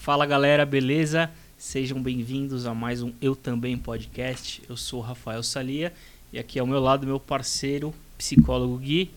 [0.00, 1.30] Fala galera, beleza?
[1.58, 4.62] Sejam bem-vindos a mais um Eu Também Podcast.
[4.66, 5.92] Eu sou o Rafael Salia
[6.32, 9.10] e aqui ao meu lado meu parceiro, psicólogo Gui.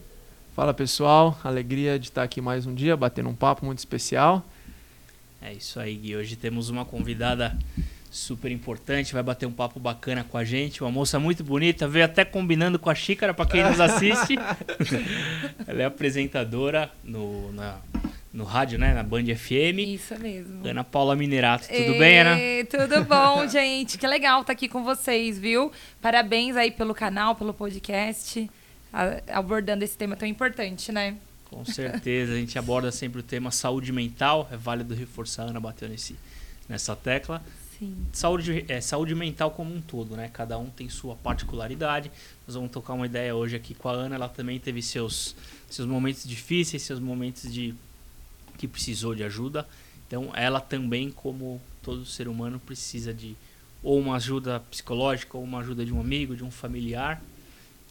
[0.54, 4.46] Fala pessoal, alegria de estar aqui mais um dia, batendo um papo muito especial.
[5.41, 6.17] É isso aí, Gui.
[6.17, 7.57] Hoje temos uma convidada
[8.11, 10.84] super importante, vai bater um papo bacana com a gente.
[10.84, 14.36] Uma moça muito bonita, veio até combinando com a xícara para quem nos assiste.
[15.65, 17.79] Ela é apresentadora no, na,
[18.34, 18.93] no rádio, né?
[18.93, 19.77] Na Band FM.
[19.86, 20.68] Isso mesmo.
[20.68, 21.68] Ana Paula Minerato.
[21.68, 22.38] Tudo bem, Ana?
[22.67, 23.98] Tudo bom, gente.
[23.98, 25.71] Que legal estar aqui com vocês, viu?
[26.02, 28.49] Parabéns aí pelo canal, pelo podcast,
[29.31, 31.16] abordando esse tema tão importante, né?
[31.45, 32.34] Com certeza.
[32.34, 34.50] A gente aborda sempre o tema saúde mental.
[34.52, 36.16] É válido reforçar a Ana bateu nesse,
[36.67, 37.39] nessa tecla.
[37.77, 37.95] Sim.
[38.11, 40.27] Saúde, é, saúde mental como um todo, né?
[40.34, 42.11] Cada um tem sua particularidade.
[42.47, 44.16] Nós vamos tocar uma ideia hoje aqui com a Ana.
[44.16, 45.36] Ela também teve seus,
[45.70, 47.75] seus momentos difíceis, seus momentos de
[48.63, 49.67] que precisou de ajuda.
[50.08, 53.36] Então, ela também, como todo ser humano, precisa de
[53.81, 57.22] ou uma ajuda psicológica, ou uma ajuda de um amigo, de um familiar.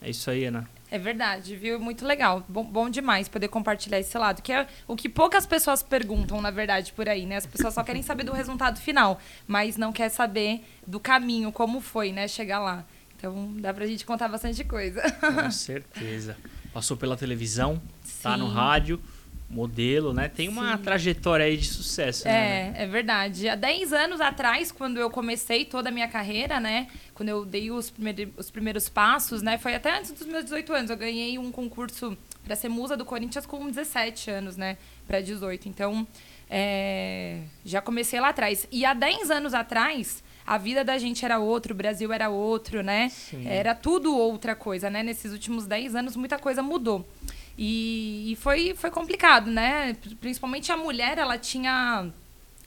[0.01, 0.67] É isso aí, Ana.
[0.91, 1.79] É verdade, viu?
[1.79, 2.43] Muito legal.
[2.49, 6.51] Bom, bom demais poder compartilhar esse lado, que é o que poucas pessoas perguntam, na
[6.51, 7.37] verdade, por aí, né?
[7.37, 11.83] As pessoas só querem saber do resultado final, mas não quer saber do caminho, como
[11.83, 12.27] foi, né?
[12.27, 12.87] Chegar lá.
[13.15, 15.03] Então, dá pra gente contar bastante coisa.
[15.21, 16.35] Com certeza.
[16.73, 18.23] Passou pela televisão, Sim.
[18.23, 18.99] tá no rádio
[19.53, 20.29] modelo, né?
[20.29, 20.83] Tem uma Sim.
[20.83, 22.75] trajetória aí de sucesso, é, né?
[22.77, 23.49] É, é verdade.
[23.49, 26.89] Há 10 anos atrás, quando eu comecei toda a minha carreira, né?
[27.15, 29.59] Quando eu dei os, primeiros, os primeiros passos, né?
[29.59, 30.91] Foi até antes dos meus 18 anos.
[30.91, 34.79] Eu ganhei um concurso para ser musa do Corinthians com 17 anos, né?
[35.07, 35.69] Para 18.
[35.69, 36.07] Então,
[36.49, 38.67] é, já comecei lá atrás.
[38.73, 42.83] E há 10 anos atrás, a vida da gente era outra, o Brasil era outro,
[42.83, 43.11] né?
[43.11, 43.47] Sim.
[43.47, 45.03] Era tudo outra coisa, né?
[45.03, 47.07] Nesses últimos 10 anos, muita coisa mudou.
[47.57, 49.97] E, e, foi, foi complicado, né?
[50.21, 52.11] Principalmente a mulher, ela tinha.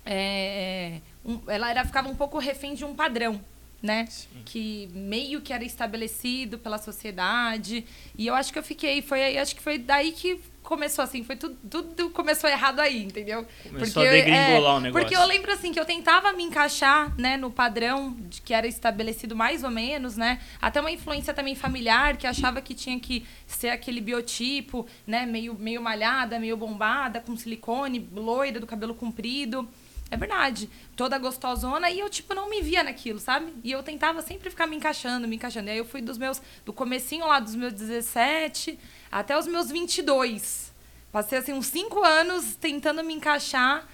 [0.06, 3.42] É, um, ela era, ficava um pouco refém de um padrão,
[3.82, 4.06] né?
[4.08, 4.28] Sim.
[4.46, 7.86] Que meio que era estabelecido pela sociedade.
[8.18, 9.02] E eu acho que eu fiquei.
[9.02, 13.46] Foi, acho que foi daí que começou assim, foi tudo, tudo começou errado aí, entendeu?
[13.64, 15.08] Começou porque, a degringolar é, o negócio.
[15.08, 18.68] Porque eu lembro assim que eu tentava me encaixar, né, no padrão de que era
[18.68, 20.42] estabelecido mais ou menos, né?
[20.62, 25.56] Até uma influência também familiar que achava que tinha que ser aquele biotipo, né, meio
[25.56, 29.68] meio malhada, meio bombada, com silicone, loira, do cabelo comprido.
[30.12, 30.70] É verdade.
[30.96, 33.54] Toda gostosona e eu, tipo, não me via naquilo, sabe?
[33.64, 35.68] E eu tentava sempre ficar me encaixando, me encaixando.
[35.68, 38.78] E aí eu fui dos meus, do comecinho lá dos meus 17
[39.16, 40.74] até os meus 22.
[41.10, 43.88] Passei, assim, uns 5 anos tentando me encaixar,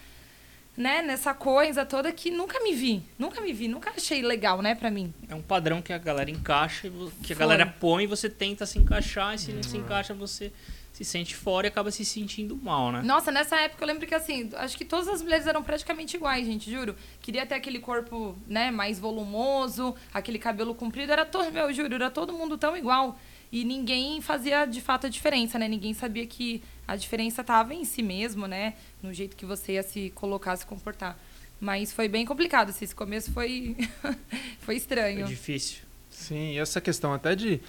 [0.76, 3.04] né, nessa coisa toda que nunca me vi.
[3.20, 5.14] Nunca me vi, nunca achei legal, né, pra mim.
[5.30, 7.46] É um padrão que a galera encaixa, que a Foi.
[7.46, 9.36] galera põe e você tenta se encaixar.
[9.36, 10.52] E se não se encaixa, você
[10.92, 13.04] se sente fora e acaba se sentindo mal, né?
[13.04, 16.48] Nossa, nessa época eu lembro que assim, acho que todas as mulheres eram praticamente iguais,
[16.48, 16.96] gente, juro.
[17.22, 22.10] Queria ter aquele corpo, né, mais volumoso, aquele cabelo comprido, era todo, meu, juro, era
[22.10, 23.20] todo mundo tão igual.
[23.52, 25.68] E ninguém fazia de fato a diferença, né?
[25.68, 28.76] Ninguém sabia que a diferença estava em si mesmo, né?
[29.04, 31.20] No jeito que você ia se colocar, se comportar.
[31.60, 33.76] Mas foi bem complicado, assim, esse começo foi
[34.62, 35.20] foi estranho.
[35.20, 35.80] Foi difícil.
[36.10, 37.62] Sim, e essa questão até de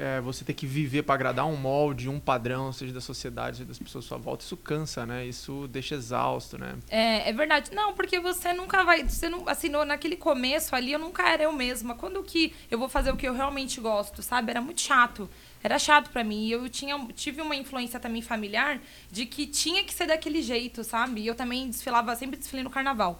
[0.00, 3.68] é, você ter que viver para agradar um molde, um padrão, seja da sociedade, seja
[3.68, 5.26] das pessoas à sua volta, isso cansa, né?
[5.26, 6.74] Isso deixa exausto, né?
[6.88, 7.70] É, é verdade.
[7.74, 9.06] Não, porque você nunca vai.
[9.06, 11.94] Você não, no, naquele começo ali, eu nunca era eu mesma.
[11.94, 14.50] Quando que eu vou fazer o que eu realmente gosto, sabe?
[14.50, 15.28] Era muito chato.
[15.62, 16.46] Era chato para mim.
[16.46, 18.80] E eu tinha, tive uma influência também familiar
[19.10, 21.20] de que tinha que ser daquele jeito, sabe?
[21.20, 23.18] E eu também desfilava, sempre desfilei no carnaval.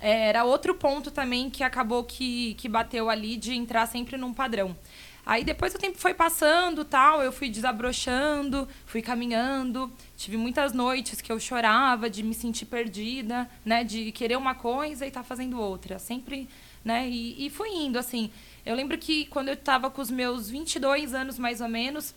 [0.00, 4.32] É, era outro ponto também que acabou que, que bateu ali de entrar sempre num
[4.32, 4.76] padrão.
[5.24, 9.92] Aí depois o tempo foi passando, tal, eu fui desabrochando, fui caminhando.
[10.16, 15.04] Tive muitas noites que eu chorava de me sentir perdida, né, de querer uma coisa
[15.04, 16.48] e estar tá fazendo outra, sempre,
[16.84, 17.08] né?
[17.08, 18.30] E, e fui indo assim.
[18.64, 22.14] Eu lembro que quando eu estava com os meus 22 anos mais ou menos,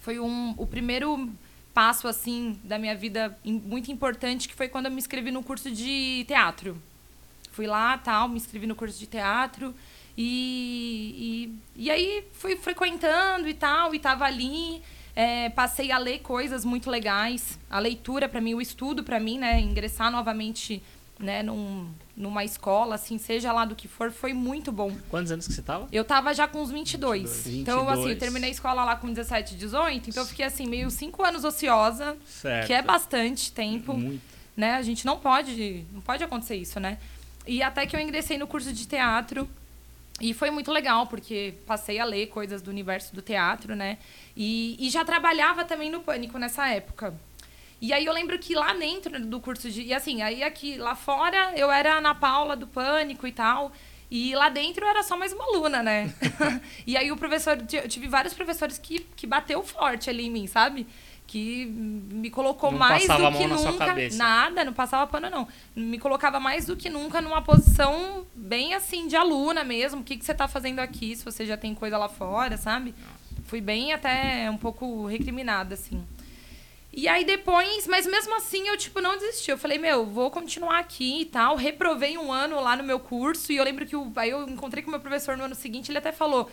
[0.00, 1.30] foi um, o primeiro
[1.74, 5.70] passo assim da minha vida muito importante que foi quando eu me inscrevi no curso
[5.70, 6.80] de teatro.
[7.52, 9.74] Fui lá, tal, me inscrevi no curso de teatro.
[10.20, 14.82] E, e, e aí fui frequentando e tal, e tava ali.
[15.14, 17.58] É, passei a ler coisas muito legais.
[17.70, 19.60] A leitura para mim, o estudo para mim, né?
[19.60, 20.82] Ingressar novamente
[21.18, 24.92] né, num, numa escola, assim, seja lá do que for, foi muito bom.
[25.10, 25.88] Quantos anos que você tava?
[25.90, 27.30] Eu tava já com uns 22.
[27.30, 27.56] 22.
[27.56, 30.90] Então, assim, eu terminei a escola lá com 17, 18, então eu fiquei, assim, meio
[30.90, 32.66] cinco anos ociosa, certo.
[32.66, 33.94] que é bastante tempo.
[33.94, 34.22] Muito.
[34.56, 34.74] Né?
[34.74, 36.98] A gente não pode, não pode acontecer isso, né?
[37.46, 39.48] E até que eu ingressei no curso de teatro,
[40.20, 43.98] e foi muito legal, porque passei a ler coisas do universo do teatro, né?
[44.36, 47.14] E, e já trabalhava também no Pânico nessa época.
[47.80, 49.82] E aí eu lembro que lá dentro do curso de.
[49.82, 53.70] E assim, aí aqui lá fora eu era a Ana Paula do Pânico e tal.
[54.10, 56.12] E lá dentro eu era só mais uma aluna, né?
[56.84, 57.56] e aí o professor.
[57.72, 60.86] Eu tive vários professores que, que bateu forte ali em mim, sabe?
[61.28, 63.94] Que me colocou Não mais do que mão na sua nunca.
[64.16, 65.46] Nada, não passava pano, não.
[65.76, 70.00] Me colocava mais do que nunca numa posição bem assim, de aluna mesmo.
[70.00, 72.94] O que, que você tá fazendo aqui, se você já tem coisa lá fora, sabe?
[73.44, 76.02] Fui bem até um pouco recriminada, assim.
[76.92, 79.50] E aí depois, mas mesmo assim eu, tipo, não desisti.
[79.50, 81.54] Eu falei, meu, vou continuar aqui e tal.
[81.54, 83.52] Reprovei um ano lá no meu curso.
[83.52, 85.90] E eu lembro que o, aí eu encontrei com o meu professor no ano seguinte,
[85.90, 86.50] ele até falou,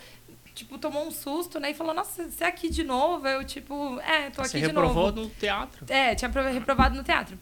[0.54, 1.72] tipo, tomou um susto, né?
[1.72, 3.28] E falou, nossa, você é aqui de novo?
[3.28, 5.22] Eu, tipo, é, tô aqui Você de reprovou novo.
[5.22, 5.86] no teatro.
[5.90, 7.38] É, tinha prova- reprovado no teatro.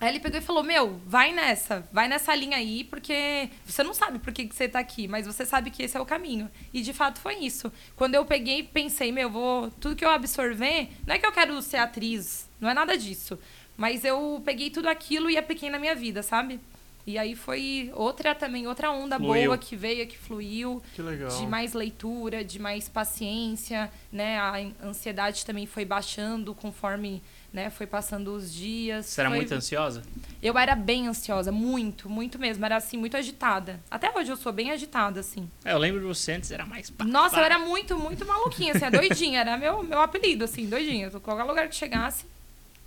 [0.00, 3.94] Aí ele pegou e falou: Meu, vai nessa, vai nessa linha aí, porque você não
[3.94, 6.50] sabe por que, que você tá aqui, mas você sabe que esse é o caminho.
[6.72, 7.72] E de fato foi isso.
[7.96, 9.70] Quando eu peguei e pensei, meu, vou.
[9.80, 13.38] Tudo que eu absorver, não é que eu quero ser atriz, não é nada disso.
[13.76, 16.60] Mas eu peguei tudo aquilo e apliquei na minha vida, sabe?
[17.06, 19.44] E aí foi outra também, outra onda Fluiu.
[19.44, 21.28] boa que veio, que fluiu Que legal.
[21.28, 24.38] de mais leitura, de mais paciência, né?
[24.38, 27.22] A an- ansiedade também foi baixando conforme,
[27.54, 29.06] né, foi passando os dias.
[29.06, 30.02] Você era Foi- muito ansiosa?
[30.42, 33.78] Eu era bem ansiosa, muito, muito mesmo, era assim muito agitada.
[33.88, 35.48] Até hoje eu sou bem agitada assim.
[35.64, 36.90] É, eu lembro de você antes, era mais...
[36.90, 37.40] pá, Nossa, pá.
[37.40, 41.08] eu era muito, muito maluquinha, assim, a doidinha, era meu meu apelido assim, doidinha.
[41.12, 42.26] Qualquer lugar que chegasse.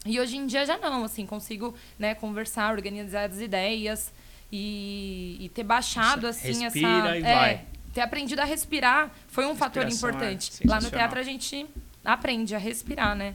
[0.06, 4.12] E hoje em dia já não, assim, consigo, né, conversar, organizar as ideias
[4.52, 7.66] e, e ter baixado Nossa, assim essa e é, vai.
[7.94, 10.68] ter aprendido a respirar foi um fator Respiração é importante.
[10.68, 11.66] Lá no teatro a gente
[12.04, 13.34] aprende a respirar, né?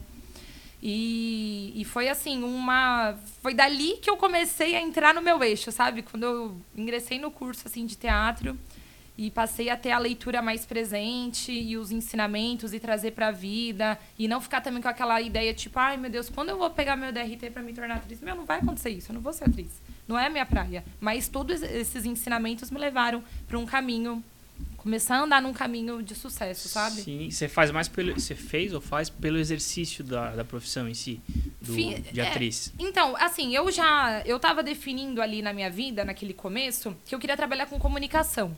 [0.83, 3.15] E, e foi assim, uma.
[3.41, 6.03] Foi dali que eu comecei a entrar no meu eixo, sabe?
[6.03, 8.59] Quando eu ingressei no curso assim, de teatro
[9.17, 13.97] e passei a ter a leitura mais presente e os ensinamentos e trazer pra vida.
[14.19, 16.97] E não ficar também com aquela ideia, tipo, ai meu Deus, quando eu vou pegar
[16.97, 18.21] meu DRT pra me tornar atriz?
[18.21, 19.81] Meu, não vai acontecer isso, eu não vou ser atriz.
[20.09, 20.85] Não é a minha praia.
[21.01, 24.25] Mas todos esses ensinamentos me levaram pra um caminho.
[24.83, 27.03] Começar a andar num caminho de sucesso, sabe?
[27.03, 28.15] Sim, você faz mais pelo.
[28.15, 31.21] Você fez ou faz pelo exercício da, da profissão em si,
[31.61, 32.73] do, de é, atriz?
[32.81, 37.21] Então, assim, eu já eu tava definindo ali na minha vida, naquele começo, que eu
[37.21, 38.57] queria trabalhar com comunicação.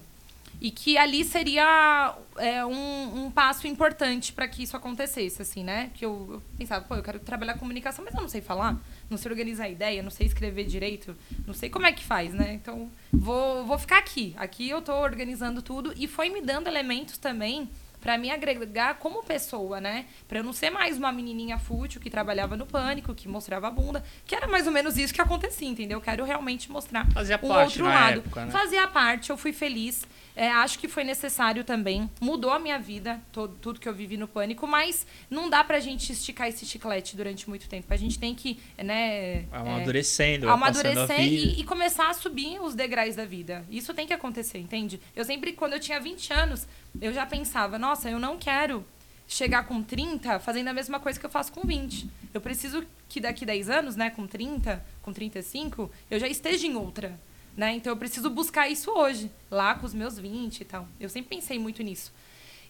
[0.63, 5.91] E que ali seria é, um, um passo importante para que isso acontecesse, assim, né?
[5.93, 8.81] Que eu, eu pensava, pô, eu quero trabalhar com comunicação, mas eu não sei falar,
[9.09, 11.17] não sei organizar ideia, não sei escrever direito,
[11.47, 12.55] não sei como é que faz, né?
[12.55, 14.35] Então, vou, vou ficar aqui.
[14.37, 17.69] Aqui eu tô organizando tudo e foi me dando elementos também
[18.05, 20.05] para me agregar como pessoa, né?
[20.29, 23.71] Para eu não ser mais uma menininha fútil que trabalhava no pânico, que mostrava a
[23.71, 25.97] bunda, que era mais ou menos isso que acontecia, entendeu?
[25.97, 28.19] Eu quero realmente mostrar Fazia parte outro lado.
[28.19, 28.53] época, né?
[28.53, 30.07] Fazia parte, eu fui feliz.
[30.37, 32.11] É, acho que foi necessário também.
[32.21, 35.79] Mudou a minha vida, todo, tudo que eu vivi no pânico, mas não dá pra
[35.79, 37.93] gente esticar esse chiclete durante muito tempo.
[37.93, 42.75] A gente tem que, né, Vai Amadurecendo, vai amadurecer e, e começar a subir os
[42.75, 43.65] degraus da vida.
[43.71, 45.01] Isso tem que acontecer, entende?
[45.15, 46.67] Eu sempre, quando eu tinha 20 anos,
[47.01, 48.85] eu já pensava, nossa, eu não quero
[49.27, 52.11] chegar com 30 fazendo a mesma coisa que eu faço com 20.
[52.33, 56.75] Eu preciso que daqui 10 anos, né, com 30, com 35, eu já esteja em
[56.75, 57.19] outra.
[57.57, 57.75] Né?
[57.75, 60.89] Então eu preciso buscar isso hoje, lá com os meus 20 e tal.
[60.99, 62.13] Eu sempre pensei muito nisso.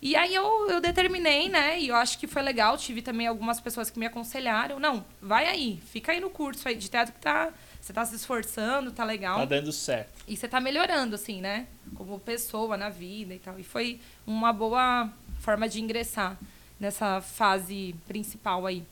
[0.03, 1.81] E aí eu, eu determinei, né?
[1.81, 2.77] E eu acho que foi legal.
[2.77, 4.79] Tive também algumas pessoas que me aconselharam.
[4.79, 7.51] Não, vai aí, fica aí no curso aí de teatro que tá.
[7.81, 9.39] Você tá se esforçando, tá legal.
[9.39, 10.23] Tá dando certo.
[10.29, 11.67] E você tá melhorando, assim, né?
[11.95, 13.59] Como pessoa na vida e tal.
[13.59, 15.11] E foi uma boa
[15.41, 16.39] forma de ingressar
[16.79, 18.85] nessa fase principal aí.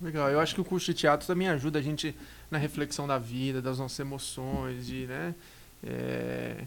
[0.00, 0.28] Legal.
[0.28, 2.14] Eu acho que o curso de teatro também ajuda a gente
[2.50, 5.34] na reflexão da vida, das nossas emoções, de, né?
[5.82, 6.64] É,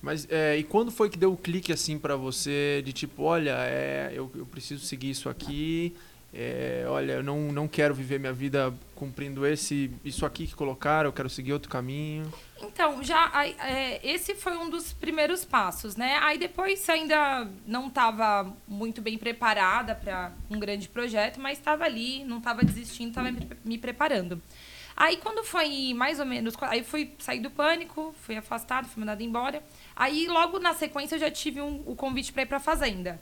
[0.00, 3.56] Mas é, e quando foi que deu o clique assim pra você de tipo, olha,
[3.58, 5.94] é, eu, eu preciso seguir isso aqui,
[6.36, 11.08] é, olha, eu não, não quero viver minha vida cumprindo esse isso aqui que colocaram,
[11.08, 12.30] eu quero seguir outro caminho.
[12.60, 16.18] Então, já é, esse foi um dos primeiros passos, né?
[16.22, 22.24] Aí depois ainda não estava muito bem preparada para um grande projeto, mas estava ali,
[22.24, 23.30] não estava desistindo, estava
[23.64, 24.42] me preparando.
[24.96, 29.22] Aí quando foi mais ou menos, aí fui sair do pânico, fui afastado, fui mandado
[29.22, 29.62] embora.
[29.96, 33.20] Aí logo na sequência eu já tive um, o convite para ir para fazenda.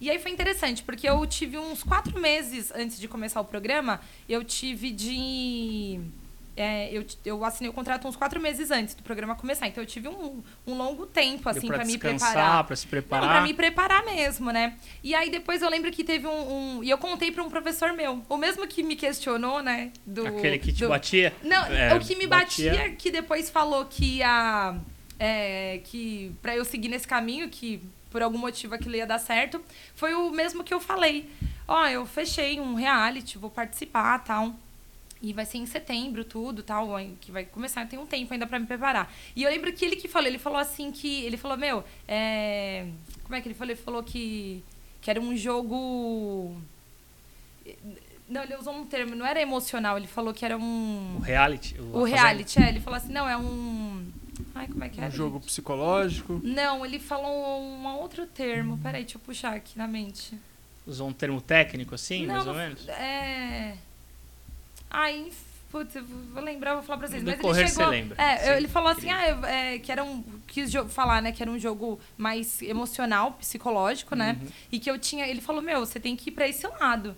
[0.00, 4.00] E aí foi interessante, porque eu tive uns quatro meses antes de começar o programa,
[4.28, 6.00] eu tive de.
[6.60, 9.68] É, eu, eu assinei o contrato uns quatro meses antes do programa começar.
[9.68, 12.64] Então eu tive um, um longo tempo, assim, para me preparar.
[12.64, 13.28] pra se Não, preparar.
[13.30, 14.76] pra me preparar mesmo, né?
[15.02, 16.78] E aí depois eu lembro que teve um.
[16.78, 19.92] um- e eu contei pra um professor meu, o mesmo que me questionou, né?
[20.04, 21.32] Do, Aquele que te do- batia?
[21.42, 24.76] Não, É, o que me batia, que depois falou que ia.
[25.20, 29.60] É, que pra eu seguir nesse caminho, que por algum motivo aquilo ia dar certo,
[29.94, 31.28] foi o mesmo que eu falei.
[31.66, 34.54] Ó, eu fechei um reality, vou participar tal.
[35.20, 38.58] E vai ser em setembro, tudo, tal, que vai começar, tem um tempo ainda para
[38.58, 39.12] me preparar.
[39.34, 42.86] E eu lembro que ele que falou, ele falou assim que, ele falou, meu, é,
[43.24, 43.72] como é que ele falou?
[43.72, 44.62] Ele falou que,
[45.00, 46.56] que era um jogo...
[48.28, 51.16] Não, ele usou um termo, não era emocional, ele falou que era um...
[51.16, 51.74] O reality?
[51.80, 54.06] O, o reality, é, ele falou assim, não, é um...
[54.54, 55.06] Ai, como é que é?
[55.06, 56.40] Um jogo psicológico?
[56.44, 60.38] Não, ele falou um outro termo, peraí, deixa eu puxar aqui na mente.
[60.86, 62.86] Usou um termo técnico assim, não, mais ou menos?
[62.88, 63.76] É...
[64.90, 65.30] Ai,
[65.70, 67.22] putz, eu vou lembrar, vou falar pra vocês.
[67.22, 67.84] No Mas ele chegou.
[67.84, 68.22] você lembra.
[68.22, 69.44] É, Sim, ele falou assim, incrível.
[69.44, 70.24] ah, é, que era um.
[70.46, 74.38] Quis falar, né, que era um jogo mais emocional, psicológico, né?
[74.40, 74.48] Uhum.
[74.72, 75.26] E que eu tinha.
[75.26, 77.16] Ele falou, meu, você tem que ir pra esse lado.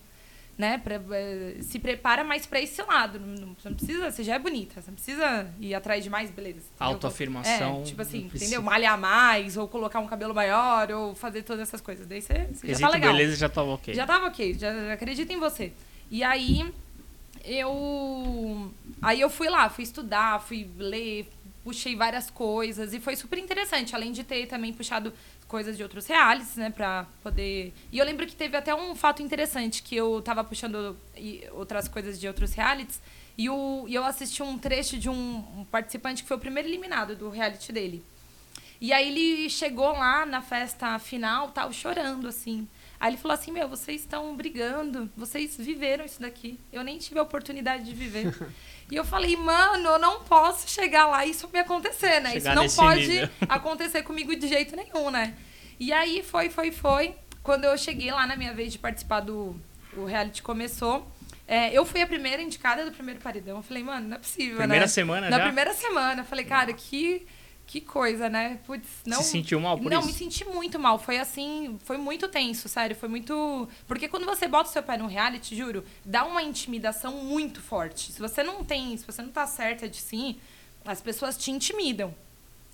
[0.59, 0.77] Né?
[0.77, 3.19] Pra, é, se prepara mais pra esse lado.
[3.19, 6.31] Não, você não precisa, você já é bonita, você não precisa ir atrás de mais
[6.31, 6.67] beleza.
[6.79, 8.61] Autoafirmação, É, tipo assim, entendeu?
[8.61, 12.07] Malhar mais, ou colocar um cabelo maior, ou fazer todas essas coisas.
[12.07, 13.12] Daí você, você já tá legal.
[13.15, 13.95] beleza já tava ok.
[13.95, 15.73] Já tava ok, já, já acredito em você.
[16.11, 16.71] E aí
[17.44, 21.30] eu aí eu fui lá, fui estudar, fui ler,
[21.64, 25.12] puxei várias coisas e foi super interessante, além de ter também puxado
[25.47, 27.75] coisas de outros realities, né, pra poder...
[27.90, 30.97] E eu lembro que teve até um fato interessante, que eu tava puxando
[31.52, 33.00] outras coisas de outros realities
[33.37, 36.68] e, o, e eu assisti um trecho de um, um participante que foi o primeiro
[36.68, 38.04] eliminado do reality dele.
[38.80, 42.66] E aí ele chegou lá na festa final, tal, chorando, assim.
[43.00, 46.61] Aí ele falou assim, meu, vocês estão brigando, vocês viveram isso daqui.
[46.71, 48.30] Eu nem tive a oportunidade de viver.
[48.90, 52.33] e eu falei, mano, eu não posso chegar lá e isso me acontecer, né?
[52.33, 53.28] Chegar isso não pode nível.
[53.49, 55.35] acontecer comigo de jeito nenhum, né?
[55.78, 57.14] E aí foi, foi, foi.
[57.42, 59.57] Quando eu cheguei lá na minha vez de participar do
[59.97, 61.11] o reality começou,
[61.49, 63.57] é, eu fui a primeira indicada do primeiro paredão.
[63.57, 64.88] Eu falei, mano, não é possível, Primeira né?
[64.88, 65.45] semana Na já?
[65.45, 66.21] primeira semana.
[66.21, 67.26] Eu falei, cara, que,
[67.71, 68.59] que coisa, né?
[68.67, 69.23] Putz, não.
[69.23, 70.09] Se sentiu mal por não, isso?
[70.09, 70.99] me senti muito mal.
[70.99, 72.97] Foi assim, foi muito tenso, sério.
[72.97, 73.69] Foi muito.
[73.87, 78.11] Porque quando você bota o seu pé no reality, juro, dá uma intimidação muito forte.
[78.11, 80.41] Se você não tem, se você não tá certa de si,
[80.85, 82.12] as pessoas te intimidam.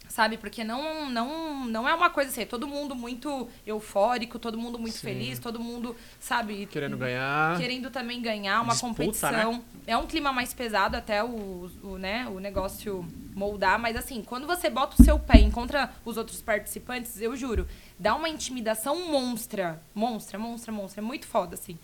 [0.09, 0.39] Sabe?
[0.39, 4.79] Porque não, não, não é uma coisa assim, é todo mundo muito eufórico, todo mundo
[4.79, 5.07] muito Sim.
[5.09, 7.59] feliz, todo mundo, sabe, Querendo ganhar.
[7.59, 9.53] querendo também ganhar uma Disputa, competição.
[9.53, 9.63] né?
[9.87, 14.47] É um clima mais pesado até o, o, né, o negócio moldar, mas assim, quando
[14.47, 19.11] você bota o seu pé e encontra os outros participantes, eu juro, dá uma intimidação
[19.11, 19.83] monstra.
[19.95, 21.01] Monstra, monstra, monstra.
[21.01, 21.79] É muito foda, assim.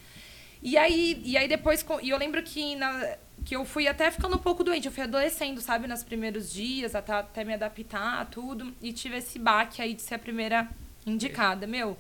[0.63, 4.37] E aí, e aí depois, e eu lembro que, na, que eu fui até ficando
[4.37, 8.25] um pouco doente, eu fui adoecendo, sabe, nos primeiros dias, até, até me adaptar a
[8.25, 10.69] tudo, e tive esse baque aí de ser a primeira
[11.07, 11.67] indicada.
[11.67, 11.97] Meu,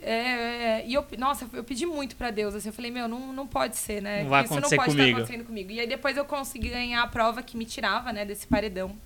[0.00, 3.46] é, e eu, nossa, eu pedi muito pra Deus, assim, eu falei, meu, não, não
[3.46, 4.22] pode ser, né?
[4.22, 5.02] Não vai Isso não pode comigo.
[5.02, 5.70] estar acontecendo comigo.
[5.70, 8.96] E aí depois eu consegui ganhar a prova que me tirava, né, desse paredão.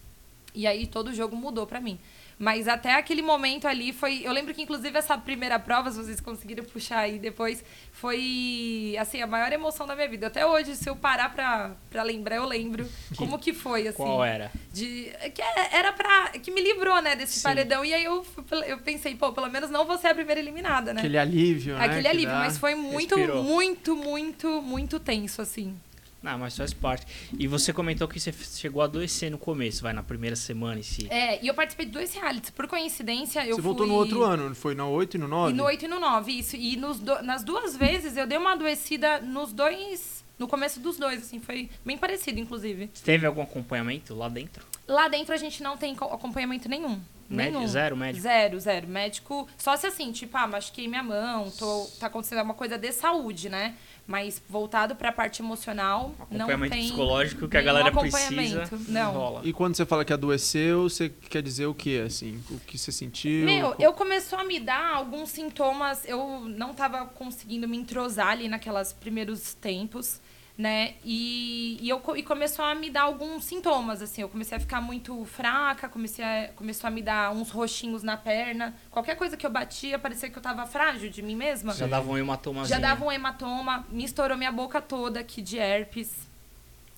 [0.54, 1.99] E aí todo o jogo mudou pra mim.
[2.38, 4.23] Mas até aquele momento ali foi.
[4.25, 7.62] Eu lembro que, inclusive, essa primeira prova, se vocês conseguiram puxar aí depois,
[7.93, 10.26] foi assim, a maior emoção da minha vida.
[10.26, 13.97] Até hoje, se eu parar pra, pra lembrar, eu lembro como que foi, assim.
[13.97, 14.50] Qual era?
[14.73, 16.31] De, que é- era pra.
[16.31, 17.43] que me livrou, né, desse Sim.
[17.45, 17.85] paredão.
[17.85, 18.25] E aí eu,
[18.67, 21.00] eu pensei, pô, pelo menos não vou ser a primeira eliminada, né?
[21.00, 21.85] Aquele alívio, né?
[21.85, 22.38] Aquele que alívio, dá.
[22.41, 23.43] mas foi muito, Respirou.
[23.45, 25.76] muito, muito, muito tenso, assim.
[26.25, 27.07] Não, mas faz parte.
[27.38, 30.83] E você comentou que você chegou a adoecer no começo, vai, na primeira semana em
[30.83, 31.07] si.
[31.11, 32.49] É, e eu participei de dois realities.
[32.50, 33.62] Por coincidência, eu Você fui...
[33.62, 35.52] voltou no outro ano, foi no 8 e no 9?
[35.52, 36.57] E no 8 e no 9, isso.
[36.57, 40.25] E nos do- nas duas vezes eu dei uma adoecida nos dois.
[40.38, 42.88] No começo dos dois, assim, foi bem parecido, inclusive.
[43.04, 44.66] Teve algum acompanhamento lá dentro?
[44.88, 47.00] Lá dentro a gente não tem co- acompanhamento nenhum.
[47.28, 47.57] Médico?
[47.59, 47.69] Nenhum.
[47.69, 48.23] Zero médico?
[48.23, 48.87] Zero, zero.
[48.88, 52.93] Médico, só se assim, tipo, ah, machuquei minha mão, tô, tá acontecendo alguma coisa de
[52.93, 53.75] saúde, né?
[54.06, 56.84] Mas voltado pra parte emocional, não Acompanhamento tem.
[56.84, 58.18] psicológico que a galera precisa.
[58.18, 59.12] acompanhamento, não.
[59.12, 59.40] Rola.
[59.44, 62.38] E quando você fala que adoeceu, você quer dizer o que, assim?
[62.50, 63.46] O que você sentiu?
[63.46, 66.04] Meu, eu começou a me dar alguns sintomas.
[66.06, 70.20] Eu não tava conseguindo me entrosar ali naquelas primeiros tempos,
[70.56, 70.94] né?
[71.04, 74.23] E, e, eu, e começou a me dar alguns sintomas, assim.
[74.23, 78.16] Eu comecei a ficar muito fraca, comecei a, começou a me dar uns roxinhos na
[78.16, 78.73] perna.
[78.90, 81.73] Qualquer coisa que eu batia, parecia que eu tava frágil de mim mesma.
[81.75, 82.68] Já dava um hematomazinho.
[82.68, 86.12] Já dava um hematoma, me estourou minha boca toda aqui de herpes.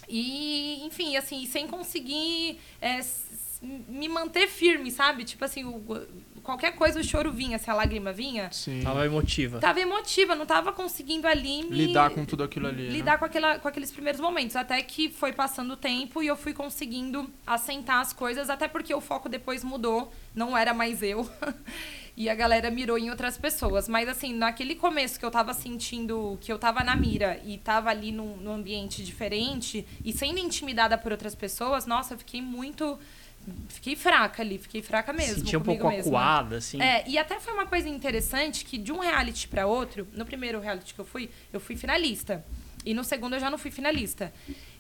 [0.09, 3.01] E, enfim, assim, sem conseguir é,
[3.63, 5.25] me manter firme, sabe?
[5.25, 6.07] Tipo assim, o-
[6.47, 8.49] qualquer coisa o choro vinha, se a lágrima vinha.
[8.53, 8.81] Sim.
[8.81, 9.59] Tava emotiva.
[9.59, 11.87] Tava emotiva, não tava conseguindo ali me...
[11.87, 12.91] Lidar com tudo aquilo ali, né?
[12.91, 14.55] Lidar com, aquela, com aqueles primeiros momentos.
[14.55, 18.95] Até que foi passando o tempo e eu fui conseguindo assentar as coisas, até porque
[18.95, 21.29] o foco depois mudou, não era mais eu.
[22.17, 23.89] e a galera mirou em outras pessoas.
[23.89, 27.91] Mas assim, naquele começo que eu tava sentindo que eu tava na mira e tava
[27.91, 32.99] ali num, num ambiente diferente e sendo intimidada por outras pessoas, nossa, eu fiquei muito.
[33.69, 35.37] Fiquei fraca ali, fiquei fraca mesmo.
[35.37, 36.09] Sentia um pouco mesma.
[36.09, 36.81] acuada, assim.
[36.81, 40.61] É, e até foi uma coisa interessante que de um reality pra outro, no primeiro
[40.61, 42.45] reality que eu fui, eu fui finalista.
[42.87, 44.33] E no segundo eu já não fui finalista.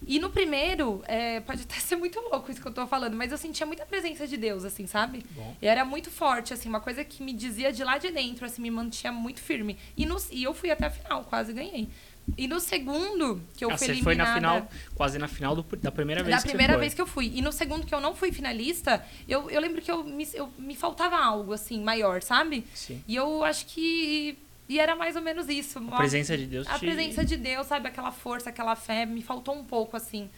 [0.06, 3.32] E no primeiro, é, pode até ser muito louco isso que eu tô falando, mas
[3.32, 5.26] eu sentia muita presença de Deus, assim, sabe?
[5.30, 5.56] Bom.
[5.60, 8.62] E era muito forte, assim, uma coisa que me dizia de lá de dentro, assim,
[8.62, 9.76] me mantinha muito firme.
[9.96, 11.88] E, no, e eu fui até a final, quase ganhei.
[12.36, 14.60] E no segundo, que eu Ah, fui você foi na eliminada...
[14.62, 17.30] final, quase na final do- da primeira vez Da que primeira vez que eu fui.
[17.34, 20.50] E no segundo que eu não fui finalista, eu, eu lembro que eu me, eu,
[20.58, 22.66] me faltava algo, assim, maior, sabe?
[22.74, 23.02] Sim.
[23.06, 24.36] E eu acho que.
[24.68, 25.78] E era mais ou menos isso.
[25.92, 26.80] A presença de Deus A te...
[26.80, 27.86] presença de Deus, sabe?
[27.86, 30.28] Aquela força, aquela fé, me faltou um pouco, assim.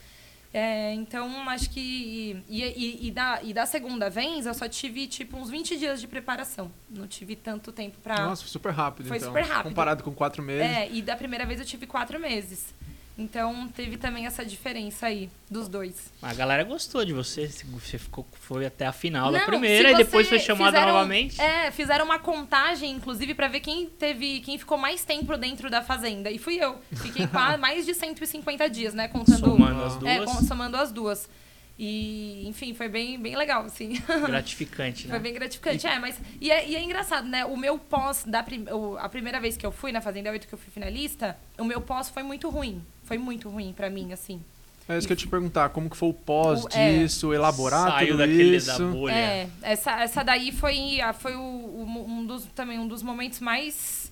[0.52, 2.42] É, então, acho que.
[2.48, 6.00] E, e, e da, e da segunda vez, eu só tive, tipo, uns 20 dias
[6.00, 6.70] de preparação.
[6.88, 8.26] Não tive tanto tempo pra.
[8.26, 9.28] Nossa, foi super rápido, Foi então.
[9.28, 9.70] super rápido.
[9.70, 10.62] Comparado com quatro meses.
[10.62, 12.74] É, e da primeira vez eu tive quatro meses.
[13.20, 16.12] Então, teve também essa diferença aí dos dois.
[16.22, 19.94] A galera gostou de você, você ficou, foi até a final da Não, primeira se
[19.94, 21.40] e depois foi chamada fizeram- novamente.
[21.40, 25.82] É, fizeram uma contagem, inclusive, pra ver quem teve, quem ficou mais tempo dentro da
[25.82, 26.30] fazenda.
[26.30, 26.78] E fui eu.
[26.94, 29.08] Fiquei qua- mais de 150 dias, né?
[29.08, 29.40] Contando.
[29.40, 31.28] Somando as É, duas, com- somando as duas.
[31.80, 33.94] E, enfim, foi bem, bem legal, assim.
[34.26, 35.10] gratificante, né?
[35.10, 35.86] Foi bem gratificante.
[35.86, 36.20] É, mas.
[36.40, 37.44] E é, e é engraçado, né?
[37.44, 38.64] O meu pós, da prim,
[38.98, 41.80] a primeira vez que eu fui na Fazenda 8, que eu fui finalista, o meu
[41.80, 42.84] pós foi muito ruim.
[43.08, 44.40] Foi muito ruim pra mim, assim.
[44.86, 46.98] É isso que eu ia te perguntar, como que foi o pós O- é.
[47.00, 48.66] disso, elaborar Saiu tudo daquele isso.
[48.66, 49.12] da bolha.
[49.14, 53.40] É, essa, essa daí foi, a- foi o, o- um dos, também um dos momentos
[53.40, 54.10] mais,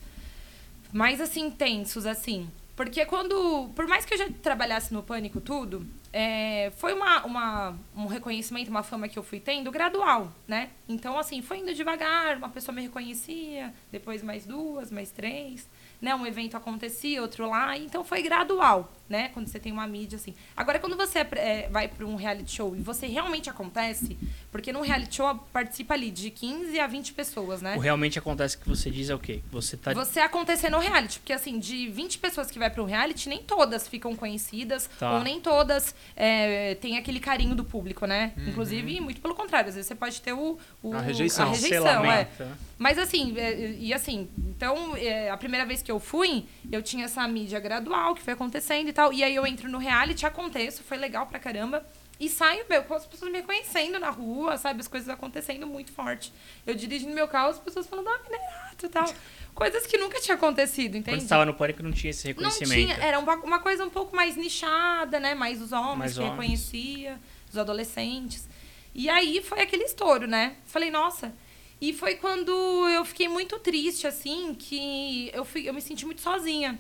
[0.93, 2.49] mais assim, tensos, assim.
[2.75, 7.75] Porque quando, por mais que eu já trabalhasse no Pânico tudo, é, foi uma, uma,
[7.97, 10.69] um reconhecimento, uma fama que eu fui tendo gradual, né?
[10.87, 15.67] Então, assim, foi indo devagar, uma pessoa me reconhecia, depois mais duas, mais três,
[16.01, 16.15] né?
[16.15, 19.29] Um evento acontecia, outro lá, então foi gradual, né?
[19.35, 20.35] Quando você tem uma mídia, assim.
[20.57, 24.17] Agora, quando você é, é, vai para um reality show e você realmente acontece,
[24.51, 27.77] porque num reality show participa ali de 15 a 20 pessoas, né?
[27.77, 29.41] O realmente acontece que você diz é o quê?
[29.51, 32.87] Você tá Você acontecer no reality, porque assim, de 20 pessoas que vai para um
[32.87, 35.13] reality, nem todas ficam conhecidas, Tá.
[35.13, 38.33] ou nem todas é, têm aquele carinho do público, né?
[38.37, 41.47] Inclusive, muito pelo contrário, às vezes você pode ter o, o- A rejeição.
[41.49, 42.25] a rejeição, é.
[42.39, 42.57] né?
[42.79, 47.05] Mas assim, é, e assim, então, é, a primeira vez que eu fui, eu tinha
[47.07, 49.13] essa mídia gradual que foi acontecendo tal.
[49.13, 51.87] E aí eu entro no reality, aconteço, foi legal pra caramba.
[52.19, 54.81] E saio, meu, com as pessoas me reconhecendo na rua, sabe?
[54.81, 56.33] As coisas acontecendo muito forte.
[56.67, 59.05] Eu dirigindo meu carro, as pessoas falando, ah, minerato e tal.
[59.55, 61.17] Coisas que nunca tinha acontecido, Quando entende?
[61.21, 62.95] você estava no pânico não tinha esse Não reconhecimento.
[62.95, 65.35] tinha, era uma, uma coisa um pouco mais nichada, né?
[65.35, 66.33] Mais os homens Mais que homens.
[66.33, 67.19] reconhecia,
[67.51, 68.47] os adolescentes.
[68.95, 70.57] E aí foi aquele estouro, né?
[70.67, 71.33] Falei, nossa.
[71.81, 72.51] E foi quando
[72.89, 76.79] eu fiquei muito triste, assim, que eu, fui, eu me senti muito sozinha.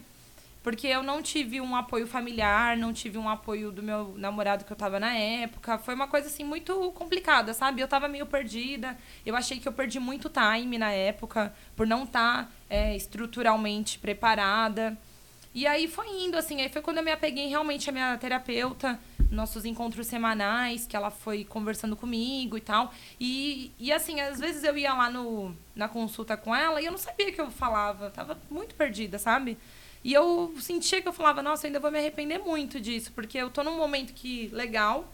[0.67, 4.73] Porque eu não tive um apoio familiar, não tive um apoio do meu namorado que
[4.73, 5.79] eu tava na época.
[5.79, 7.81] Foi uma coisa, assim, muito complicada, sabe?
[7.81, 8.99] Eu tava meio perdida.
[9.25, 12.51] Eu achei que eu perdi muito time na época, por não estar
[12.97, 14.99] estruturalmente preparada.
[15.55, 18.99] E aí foi indo, assim, aí foi quando eu me apeguei realmente à minha terapeuta,
[19.31, 22.93] nossos encontros semanais, que ela foi conversando comigo e tal.
[23.21, 26.91] E, e assim, às vezes eu ia lá no, na consulta com ela e eu
[26.91, 29.57] não sabia o que eu falava, tava muito perdida, sabe?
[30.07, 33.37] E eu sentia que eu falava, nossa, eu ainda vou me arrepender muito disso, porque
[33.37, 35.13] eu tô num momento que legal,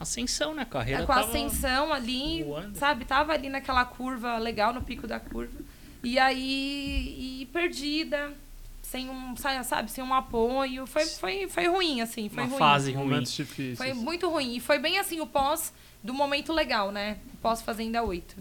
[0.00, 0.62] Ascensão, né?
[0.62, 2.78] A carreira é, com a tava ascensão ali, voando.
[2.78, 3.04] sabe?
[3.04, 5.60] Tava ali naquela curva legal, no pico da curva.
[6.02, 8.32] E aí, e perdida,
[8.82, 10.86] sem um, sa- sabe, sem um apoio.
[10.86, 12.58] Foi, foi, foi ruim, assim, foi uma ruim.
[12.58, 13.04] fase ruim.
[13.04, 13.76] Momentos difíceis.
[13.78, 14.56] Foi muito ruim.
[14.56, 17.18] E foi bem assim o pós do momento legal, né?
[17.34, 18.34] O pós Fazenda 8.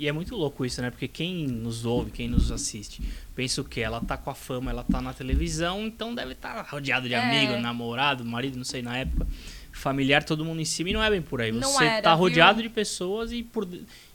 [0.00, 0.90] E é muito louco isso, né?
[0.90, 3.02] Porque quem nos ouve, quem nos assiste,
[3.34, 3.82] pensa o quê?
[3.82, 7.18] Ela tá com a fama, ela tá na televisão, então deve estar rodeado de É.
[7.18, 9.26] amigo, namorado, marido, não sei, na época.
[9.72, 11.52] Familiar, todo mundo em cima e não é bem por aí.
[11.52, 12.18] Não Você era, tá viu?
[12.24, 13.68] rodeado de pessoas e por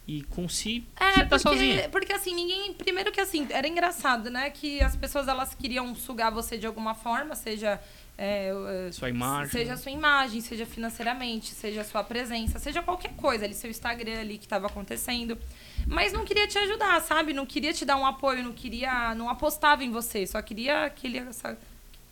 [0.07, 1.89] e com si É, você tá porque, sozinho.
[1.91, 2.73] porque assim, ninguém.
[2.73, 4.49] Primeiro que assim, era engraçado, né?
[4.49, 7.79] Que as pessoas elas queriam sugar você de alguma forma, seja.
[8.17, 8.51] É,
[8.87, 9.51] é, Sua imagem.
[9.51, 13.69] Seja a sua imagem, seja financeiramente, seja a sua presença, seja qualquer coisa ali, seu
[13.69, 15.37] Instagram ali que estava acontecendo.
[15.87, 17.33] Mas não queria te ajudar, sabe?
[17.33, 19.13] Não queria te dar um apoio, não queria.
[19.15, 21.57] Não apostava em você, só queria aquele, essa-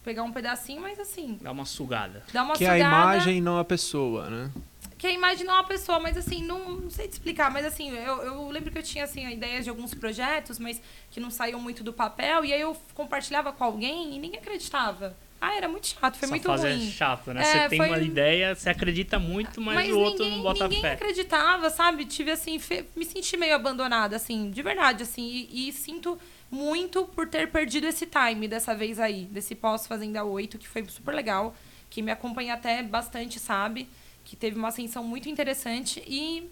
[0.03, 2.23] pegar um pedacinho, mas assim, Dá uma sugada.
[2.33, 2.89] dar uma Que é a sugada.
[3.15, 4.51] imagem, não a pessoa, né?
[4.97, 7.65] Que a imagem não é uma pessoa, mas assim, não, não sei te explicar, mas
[7.65, 11.29] assim, eu, eu lembro que eu tinha assim, ideias de alguns projetos, mas que não
[11.31, 15.15] saíam muito do papel, e aí eu compartilhava com alguém e ninguém acreditava.
[15.45, 16.87] Ah, era muito chato, foi Essa muito fase ruim.
[16.87, 17.41] é chato, né?
[17.41, 20.63] É, você tem foi- uma ideia, você acredita muito, mas, o outro ninguém, não bota
[20.63, 20.93] ninguém fé.
[20.93, 22.05] acreditava, sabe?
[22.05, 26.17] Tive assim, fe- me senti meio abandonada, assim, de verdade, assim, e, e sinto
[26.49, 30.85] muito por ter perdido esse time dessa vez aí, desse pós Fazenda 8, que foi
[30.87, 31.53] super legal,
[31.89, 33.89] que me acompanha até bastante, sabe?
[34.23, 36.49] Que teve uma ascensão muito interessante e,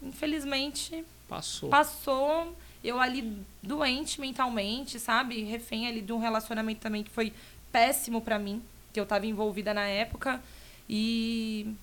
[0.00, 1.68] infelizmente, Passou.
[1.68, 5.42] passou eu ali doente mentalmente, sabe?
[5.42, 7.32] Refém ali de um relacionamento também que foi
[7.72, 10.40] péssimo pra mim, que eu tava envolvida na época.
[10.88, 11.74] E.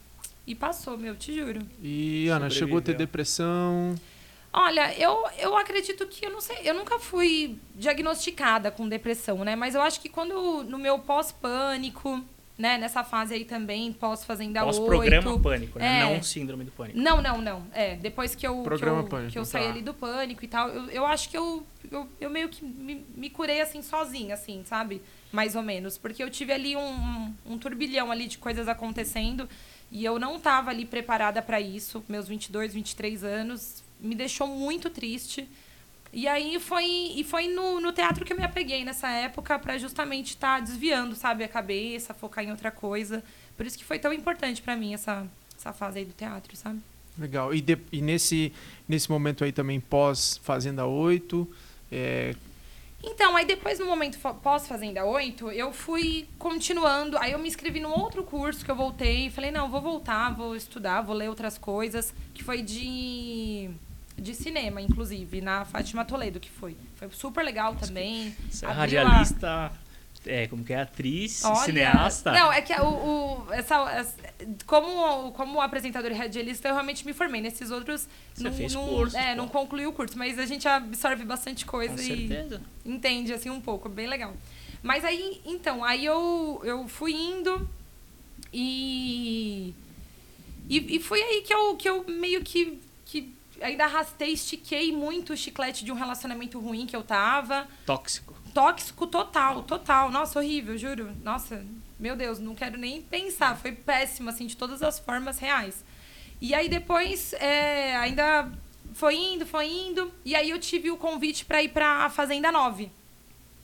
[0.45, 1.60] E passou, meu, te juro.
[1.84, 2.97] E, Ana, chegou a ter Sobreviveu.
[2.97, 3.95] depressão.
[4.54, 9.56] Olha, eu, eu acredito que eu não sei, eu nunca fui diagnosticada com depressão, né?
[9.56, 12.23] Mas eu acho que quando no meu pós-pânico,
[12.58, 14.78] né, nessa fase aí também, pós-fazenda 8.
[14.78, 16.00] Pós-programa pânico, né?
[16.00, 16.15] É.
[16.15, 16.97] Não síndrome do pânico.
[16.97, 17.67] Não, não, não.
[17.73, 19.69] É, depois que eu, que Programa eu, pânico, que eu saí tá.
[19.69, 23.06] ali do pânico e tal, eu, eu acho que eu, eu, eu meio que me,
[23.15, 25.04] me curei assim sozinha, assim, sabe?
[25.31, 25.97] Mais ou menos.
[25.97, 29.47] Porque eu tive ali um, um, turbilhão ali de coisas acontecendo
[29.91, 32.03] e eu não tava ali preparada para isso.
[32.07, 35.47] Meus 22, 23 anos me deixou muito triste.
[36.13, 39.77] E aí foi, e foi no, no teatro que eu me apeguei nessa época para
[39.77, 43.21] justamente estar desviando, sabe, a cabeça, focar em outra coisa.
[43.57, 46.79] Por isso que foi tão importante para mim essa, essa fase aí do teatro, sabe?
[47.17, 47.53] Legal.
[47.53, 48.53] E, de- e nesse,
[48.87, 51.47] nesse momento aí também, pós Fazenda 8,
[51.91, 52.35] é,
[53.03, 57.17] Então, aí depois no momento pós-Fazenda 8, eu fui continuando.
[57.19, 59.29] Aí eu me inscrevi num outro curso que eu voltei.
[59.29, 62.13] Falei, não, vou voltar, vou estudar, vou ler outras coisas.
[62.33, 63.69] Que foi de,
[64.17, 66.75] de cinema, inclusive, na Fátima Toledo, que foi.
[66.95, 68.36] Foi super legal também.
[68.49, 69.71] Você é radialista,
[70.27, 70.81] é, como que é?
[70.81, 72.31] Atriz, Olha, cineasta.
[72.31, 74.15] Não, é que o, o- essa, essa-
[74.65, 77.41] como, como apresentador e radialista, eu realmente me formei.
[77.41, 79.37] Nesses outros, Você fez não, cursos, é, pô.
[79.37, 82.61] não concluí o curso, mas a gente absorve bastante coisa Com e certeza.
[82.85, 84.33] entende assim um pouco, bem legal.
[84.83, 87.67] Mas aí, então, aí eu, eu fui indo
[88.53, 89.73] e,
[90.69, 95.33] e e foi aí que eu, que eu meio que, que ainda arrastei, estiquei muito
[95.33, 98.37] o chiclete de um relacionamento ruim que eu tava Tóxico.
[98.58, 100.10] Tóxico total, total.
[100.10, 101.15] Nossa, horrível, juro.
[101.24, 101.63] Nossa,
[102.00, 103.56] meu Deus, não quero nem pensar.
[103.56, 105.86] Foi péssimo, assim, de todas as formas reais.
[106.41, 108.52] E aí depois, é, ainda
[108.96, 110.12] foi indo, foi indo.
[110.26, 112.89] E aí eu tive o convite para ir pra Fazenda 9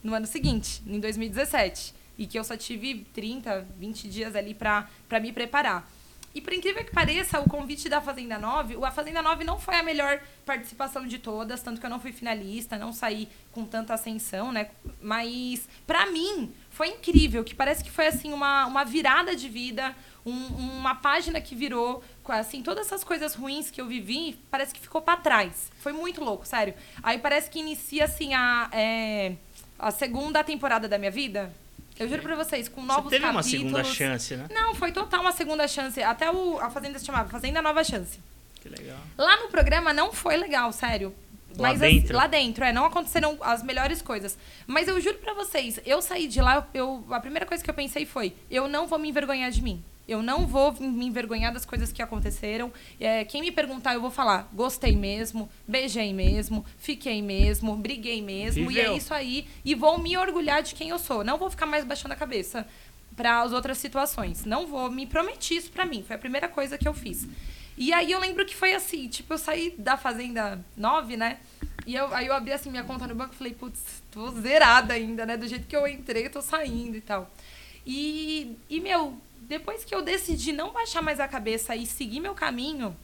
[0.00, 1.92] no ano seguinte, em 2017.
[2.16, 4.88] E que eu só tive 30, 20 dias ali pra
[5.20, 5.90] me preparar.
[6.34, 9.58] E por incrível que pareça, o convite da Fazenda 9, o A Fazenda 9 não
[9.58, 13.64] foi a melhor participação de todas, tanto que eu não fui finalista, não saí com
[13.64, 14.68] tanta ascensão, né?
[15.00, 19.94] Mas pra mim foi incrível, que parece que foi assim uma, uma virada de vida,
[20.26, 24.80] um- uma página que virou, assim, todas essas coisas ruins que eu vivi, parece que
[24.80, 25.70] ficou pra trás.
[25.78, 26.74] Foi muito louco, sério.
[27.02, 29.36] Aí parece que inicia assim a é,
[29.78, 31.54] a segunda temporada da minha vida.
[31.98, 33.50] Eu juro pra vocês, com novos Você teve uma capítulos.
[33.72, 34.46] segunda chance, né?
[34.50, 36.02] Não, foi total uma segunda chance.
[36.02, 38.18] Até o, a Fazenda se chamava Fazenda Nova Chance.
[38.60, 38.98] Que legal.
[39.16, 41.14] Lá no programa não foi legal, sério.
[41.56, 42.16] Lá Mas dentro?
[42.16, 44.36] lá dentro, é, não aconteceram as melhores coisas.
[44.66, 47.74] Mas eu juro pra vocês, eu saí de lá, eu, a primeira coisa que eu
[47.74, 49.80] pensei foi: eu não vou me envergonhar de mim.
[50.06, 52.72] Eu não vou me envergonhar das coisas que aconteceram.
[53.00, 58.70] É, quem me perguntar, eu vou falar: gostei mesmo, beijei mesmo, fiquei mesmo, briguei mesmo.
[58.70, 58.92] E Viveu.
[58.92, 59.46] é isso aí.
[59.64, 61.24] E vou me orgulhar de quem eu sou.
[61.24, 62.66] Não vou ficar mais baixando a cabeça
[63.16, 64.44] para as outras situações.
[64.44, 64.90] Não vou.
[64.90, 66.02] Me prometi isso pra mim.
[66.06, 67.26] Foi a primeira coisa que eu fiz.
[67.76, 71.38] E aí eu lembro que foi assim, tipo, eu saí da Fazenda 9, né?
[71.86, 74.94] E eu, aí eu abri assim minha conta no banco e falei, putz, tô zerada
[74.94, 75.36] ainda, né?
[75.36, 77.30] Do jeito que eu entrei, eu tô saindo e tal.
[77.84, 82.34] E, e, meu, depois que eu decidi não baixar mais a cabeça e seguir meu
[82.34, 82.96] caminho,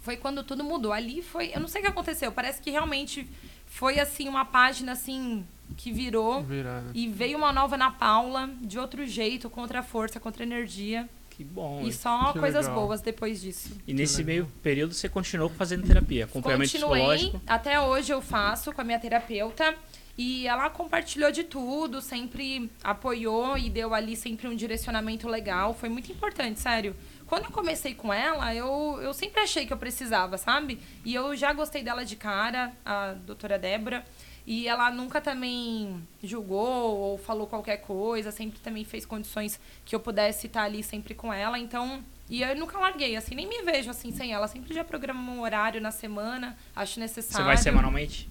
[0.00, 0.92] foi quando tudo mudou.
[0.92, 1.50] Ali foi.
[1.54, 2.32] Eu não sei o que aconteceu.
[2.32, 3.28] Parece que realmente
[3.66, 5.44] foi assim, uma página assim
[5.76, 6.42] que virou.
[6.42, 6.90] virada.
[6.94, 11.08] E veio uma nova Ana Paula, de outro jeito, com outra força, com outra energia.
[11.30, 11.82] Que bom.
[11.86, 12.80] E só Que coisas legal.
[12.86, 13.76] boas depois disso.
[13.86, 17.40] E nesse meio período você continuou fazendo terapia, acompanhamento Continuei, psicológico.
[17.46, 19.76] até hoje eu faço com a minha terapeuta.
[20.18, 25.72] E ela compartilhou de tudo, sempre apoiou e deu ali sempre um direcionamento legal.
[25.72, 26.96] Foi muito importante, sério.
[27.24, 30.80] Quando eu comecei com ela, eu, eu sempre achei que eu precisava, sabe?
[31.04, 34.04] E eu já gostei dela de cara, a doutora Débora.
[34.44, 40.00] E ela nunca também julgou ou falou qualquer coisa, sempre também fez condições que eu
[40.00, 41.60] pudesse estar ali sempre com ela.
[41.60, 44.48] Então, e eu nunca larguei, assim, nem me vejo assim sem ela.
[44.48, 47.46] Sempre já programo um horário na semana, acho Você necessário.
[47.46, 48.28] vai semanalmente?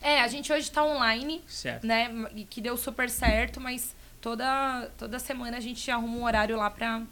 [0.00, 1.86] É, a gente hoje tá online, Certo.
[1.86, 2.10] né?
[2.34, 6.70] E que deu super certo, mas toda, toda semana a gente arruma um horário lá
[6.70, 7.02] pra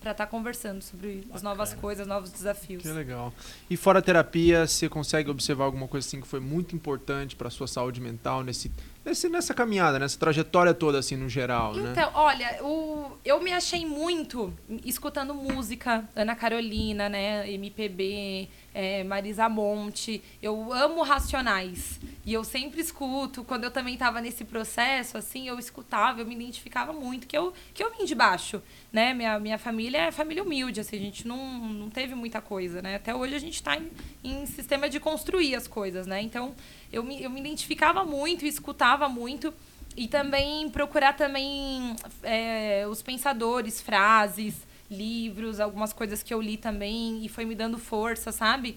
[0.00, 1.42] estar tá conversando sobre as Bacana.
[1.50, 2.82] novas coisas, novos desafios.
[2.82, 3.32] Que legal.
[3.70, 7.48] E fora a terapia, você consegue observar alguma coisa assim que foi muito importante para
[7.48, 8.70] sua saúde mental nesse,
[9.04, 11.92] nesse nessa caminhada, nessa trajetória toda assim no geral, né?
[11.92, 14.52] Então, olha, o, eu me achei muito
[14.84, 20.22] escutando música, Ana Carolina, né, MPB, é, Marisa Monte.
[20.42, 22.00] Eu amo Racionais.
[22.26, 23.44] E eu sempre escuto.
[23.44, 27.52] Quando eu também estava nesse processo, assim, eu escutava, eu me identificava muito, que eu,
[27.72, 29.12] que eu vim de baixo, né?
[29.12, 31.36] Minha, minha família é família humilde, assim, a gente não,
[31.68, 32.96] não teve muita coisa, né?
[32.96, 33.90] Até hoje a gente está em,
[34.24, 36.22] em sistema de construir as coisas, né?
[36.22, 36.54] Então,
[36.90, 39.52] eu me, eu me identificava muito escutava muito.
[39.96, 44.54] e também procurar também é, os pensadores, frases,
[44.90, 48.76] livros, algumas coisas que eu li também e foi me dando força, sabe?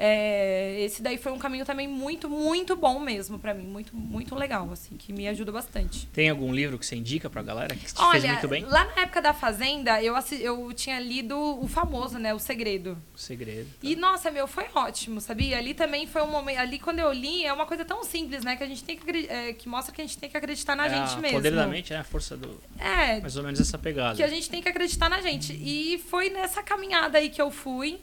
[0.00, 3.64] É, esse daí foi um caminho também muito, muito bom mesmo para mim.
[3.66, 6.06] Muito, muito legal, assim, que me ajuda bastante.
[6.12, 8.64] Tem algum livro que você indica pra galera que te Olha, fez muito bem?
[8.64, 12.32] lá na época da Fazenda, eu, assi- eu tinha lido o famoso, né?
[12.32, 12.96] O Segredo.
[13.12, 13.68] O segredo.
[13.82, 15.58] E, nossa, meu, foi ótimo, sabia?
[15.58, 16.58] Ali também foi um momento.
[16.58, 18.54] Ali, quando eu li, é uma coisa tão simples, né?
[18.54, 20.86] Que a gente tem que é, que mostra que a gente tem que acreditar na
[20.86, 21.36] é gente mesmo.
[21.38, 22.60] Poder da mente, é a força do.
[22.78, 24.14] É, Mais ou menos essa pegada.
[24.16, 25.52] que a gente tem que acreditar na gente.
[25.52, 27.98] E foi nessa caminhada aí que eu fui.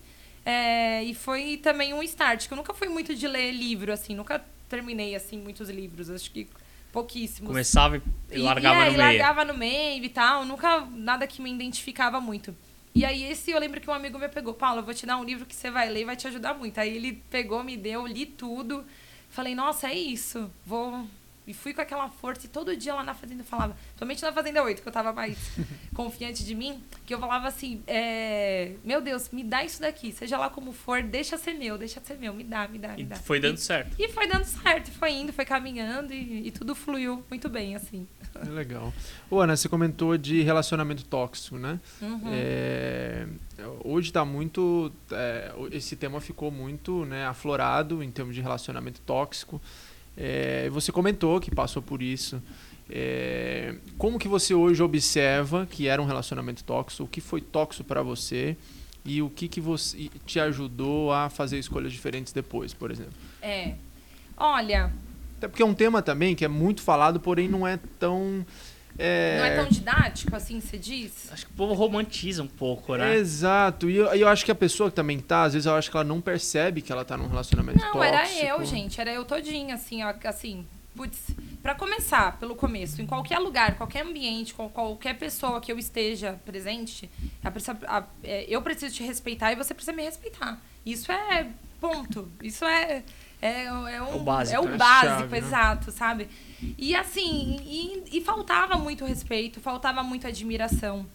[0.46, 4.14] É, e foi também um start, que eu nunca fui muito de ler livro, assim,
[4.14, 6.10] nunca terminei, assim, muitos livros.
[6.10, 6.48] Acho que
[6.92, 7.50] pouquíssimos.
[7.50, 9.08] Começava e largava e, é, no e meio.
[9.20, 10.46] largava no meio e tal.
[10.46, 12.56] Nunca nada que me identificava muito.
[12.94, 15.18] E aí, esse eu lembro que um amigo me pegou, Paulo, eu vou te dar
[15.18, 16.80] um livro que você vai ler e vai te ajudar muito.
[16.80, 18.86] Aí ele pegou, me deu, li tudo.
[19.30, 20.50] Falei, nossa, é isso.
[20.66, 21.06] Vou.
[21.48, 22.46] E fui com aquela força.
[22.46, 25.14] E todo dia lá na Fazenda eu falava, somente na Fazenda 8, que eu tava
[25.14, 25.38] mais
[25.94, 30.12] confiante de mim, que eu falava assim: é, Meu Deus, me dá isso daqui.
[30.12, 32.34] Seja lá como for, deixa ser meu, deixa ser meu.
[32.34, 33.16] Me dá, me dá, me E dá.
[33.16, 33.96] foi dando E- certo.
[34.00, 38.08] e foi dando certo, foi indo, foi caminhando e, e tudo fluiu muito bem, assim.
[38.36, 38.94] É legal.
[39.30, 41.80] Ô, Ana, você comentou de relacionamento tóxico, né?
[42.02, 42.22] Uhum.
[42.34, 43.28] É,
[43.84, 44.92] hoje está muito.
[45.12, 49.62] é, esse tema ficou muito né, aflorado em termos de relacionamento tóxico.
[50.18, 52.42] É, você comentou que passou por isso.
[52.90, 57.04] É, como que você hoje observa que era um relacionamento tóxico?
[57.04, 58.56] O que foi tóxico para você?
[59.04, 63.14] E o que, que você te ajudou a fazer escolhas diferentes depois, por exemplo?
[63.42, 63.76] É.
[64.36, 64.92] Olha,
[65.38, 68.46] Até porque é um tema também que é muito falado, porém não é tão.
[68.98, 71.30] É, não é tão didático assim, você diz?
[71.32, 73.16] Acho que o povo romantiza um pouco, né?
[73.16, 73.90] Exato.
[73.90, 75.98] E eu, eu acho que a pessoa que também tá, às vezes eu acho que
[75.98, 78.04] ela não percebe que ela tá num relacionamento Não, tóxico.
[78.16, 81.20] era eu, gente, era eu todinha, assim, ó, assim, putz,
[81.62, 86.40] pra começar, pelo começo, em qualquer lugar, qualquer ambiente, com qualquer pessoa que eu esteja
[86.46, 87.10] presente,
[87.44, 90.62] a a- é, eu preciso te respeitar e você precisa me respeitar.
[90.86, 91.48] Isso é
[91.82, 92.32] ponto.
[92.42, 93.04] Isso é.
[93.42, 94.78] É, é, um, É o básico, é o né?
[94.78, 95.38] básico, Chave, né?
[95.38, 96.30] exato, sabe?
[96.78, 101.06] E assim, e, e faltava muito respeito, faltava muita admiração.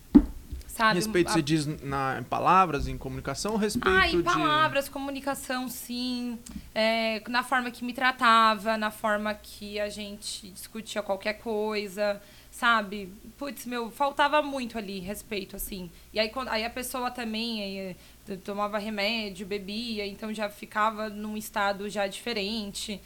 [0.66, 0.94] Sabe?
[0.94, 4.22] Respeito, A- você diz na, em palavras, em comunicação, ou respeito ah, em de...
[4.22, 6.38] palavras, comunicação, sim.
[6.74, 13.12] É, na forma que me tratava, na forma que a gente discutia qualquer coisa, sabe?
[13.37, 15.90] Putz, meu, faltava muito ali respeito, assim.
[16.14, 17.96] E aí, quando, aí a pessoa também eh,
[18.31, 23.01] t- tomava remédio, bebia, então já ficava num estado já diferente.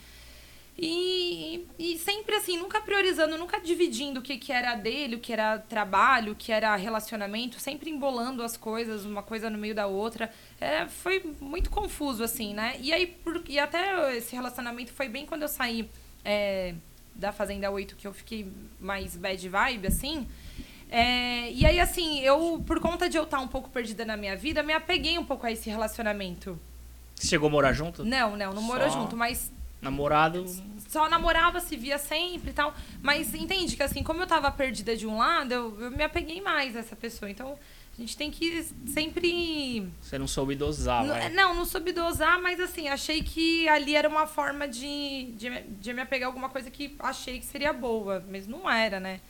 [0.76, 5.32] E, e sempre assim, nunca priorizando, nunca dividindo o que, que era dele, o que
[5.32, 9.86] era trabalho, o que era relacionamento, sempre embolando as coisas, uma coisa no meio da
[9.86, 10.32] outra.
[10.60, 12.76] É, foi muito confuso, assim, né?
[12.80, 15.88] E aí, por, e até esse relacionamento foi bem quando eu saí
[16.24, 16.74] é,
[17.14, 20.26] da Fazenda 8, que eu fiquei mais bad vibe, assim.
[20.90, 24.36] É, e aí, assim, eu, por conta de eu estar um pouco perdida na minha
[24.36, 26.58] vida, me apeguei um pouco a esse relacionamento.
[27.14, 28.04] Você chegou a morar junto?
[28.04, 30.44] Não, não, não morou Só- junto, mas Namorado.
[30.88, 32.74] só namorava, se via sempre e tal.
[33.02, 36.40] Mas entende que assim, como eu tava perdida de um lado, eu, eu me apeguei
[36.40, 37.30] mais a essa pessoa.
[37.30, 37.58] Então,
[37.96, 39.86] a gente tem que sempre.
[40.00, 41.28] Você não soube dosar, N- vai.
[41.30, 45.62] não, não soube dosar, mas assim, achei que ali era uma forma de, de, me-
[45.62, 49.20] de me apegar a alguma coisa que achei que seria boa, mas não era, né?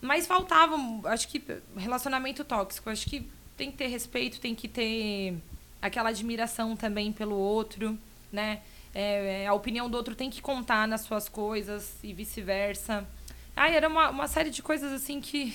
[0.00, 1.42] Mas faltava, acho que
[1.76, 2.88] relacionamento tóxico.
[2.90, 5.36] Acho que tem que ter respeito, tem que ter
[5.82, 7.98] aquela admiração também pelo outro,
[8.32, 8.60] né?
[8.94, 13.06] É, é, a opinião do outro tem que contar nas suas coisas e vice-versa.
[13.54, 15.54] Ai, era uma, uma série de coisas assim que,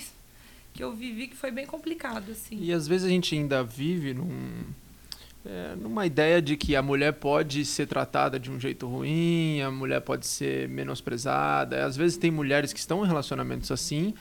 [0.72, 2.58] que eu vivi que foi bem complicado, assim.
[2.60, 4.64] E às vezes a gente ainda vive num,
[5.46, 9.70] é, numa ideia de que a mulher pode ser tratada de um jeito ruim, a
[9.70, 11.84] mulher pode ser menosprezada.
[11.84, 14.14] Às vezes tem mulheres que estão em relacionamentos assim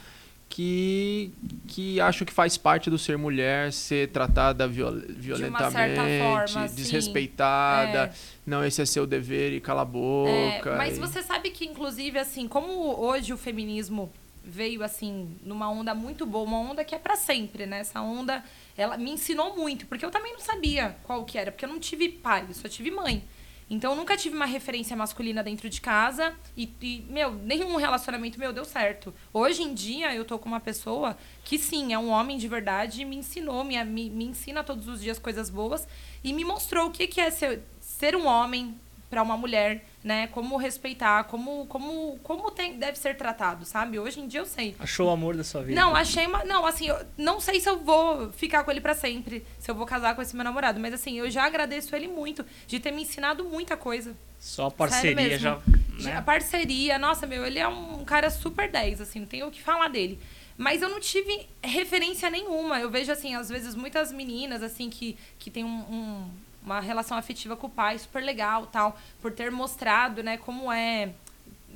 [0.49, 1.33] que,
[1.67, 6.75] que acham que faz parte do ser mulher ser tratada viol, violentamente, forma, sim.
[6.75, 7.99] desrespeitada.
[8.05, 8.13] É.
[8.45, 10.75] Não, esse é seu dever e cala a É, boca.
[10.77, 14.11] mas e- você sabe que, inclusive, assim, como hoje o feminismo
[14.45, 17.79] veio, assim, numa onda muito boa, uma onda que é pra sempre, né?
[17.79, 18.43] Essa onda,
[18.77, 21.79] ela me ensinou muito, porque eu também não sabia qual que era, porque eu não
[21.79, 23.23] tive pai, eu só tive mãe.
[23.69, 28.37] Então, eu nunca tive uma referência masculina dentro de casa e, e, meu, nenhum relacionamento
[28.37, 29.13] meu deu certo.
[29.33, 33.01] Hoje em dia, eu tô com uma pessoa que, sim, é um homem de verdade
[33.01, 35.87] e me ensinou, me, me, me ensina todos os dias coisas boas
[36.23, 38.75] e me mostrou o que, que é ser, ser um homem
[39.09, 40.27] para uma mulher, né?
[40.27, 43.97] Como respeitar, como, como, como tem, deve ser tratado, sabe?
[43.97, 44.75] Hoje em dia eu sei.
[44.79, 45.79] Achou o amor da sua vida.
[45.79, 46.43] Não, achei uma.
[46.43, 49.75] Não, assim, eu não sei se eu vou ficar com ele pra sempre, se eu
[49.75, 52.91] vou casar com esse meu namorado, mas assim, eu já agradeço ele muito de ter
[52.91, 54.15] me ensinado muita coisa.
[54.39, 55.57] Só a parceria já.
[56.03, 56.17] né?
[56.17, 56.99] a parceria.
[56.99, 60.19] Nossa, meu, ele é um cara super 10, assim, não tenho o que falar dele.
[60.57, 62.79] Mas eu não tive referência nenhuma.
[62.79, 66.29] Eu vejo, assim, às vezes muitas meninas, assim, que, que tem um, um-
[66.63, 71.13] uma relação afetiva com o pai super legal, tal, por ter mostrado, né, como é,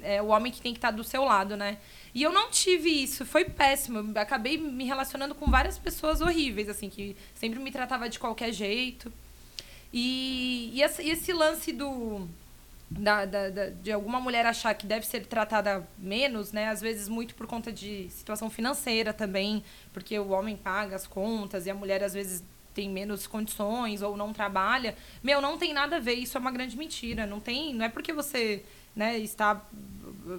[0.02, 1.78] é o homem que tem que estar do seu lado, né?
[2.16, 4.00] E eu não tive isso, foi péssimo.
[4.00, 8.52] Eu acabei me relacionando com várias pessoas horríveis, assim, que sempre me tratava de qualquer
[8.52, 9.12] jeito.
[9.94, 12.28] E, e esse, e esse lance do.
[12.90, 16.70] Da, da- da- de alguma mulher achar que deve ser tratada menos, né?
[16.70, 21.66] Às vezes muito por conta de situação financeira também, porque o homem paga as contas
[21.66, 22.42] e a mulher às vezes
[22.78, 24.96] tem menos condições ou não trabalha.
[25.24, 27.26] Meu, não tem nada a ver, isso é uma grande mentira.
[27.26, 28.64] Não tem, não é porque você,
[28.96, 29.60] né, está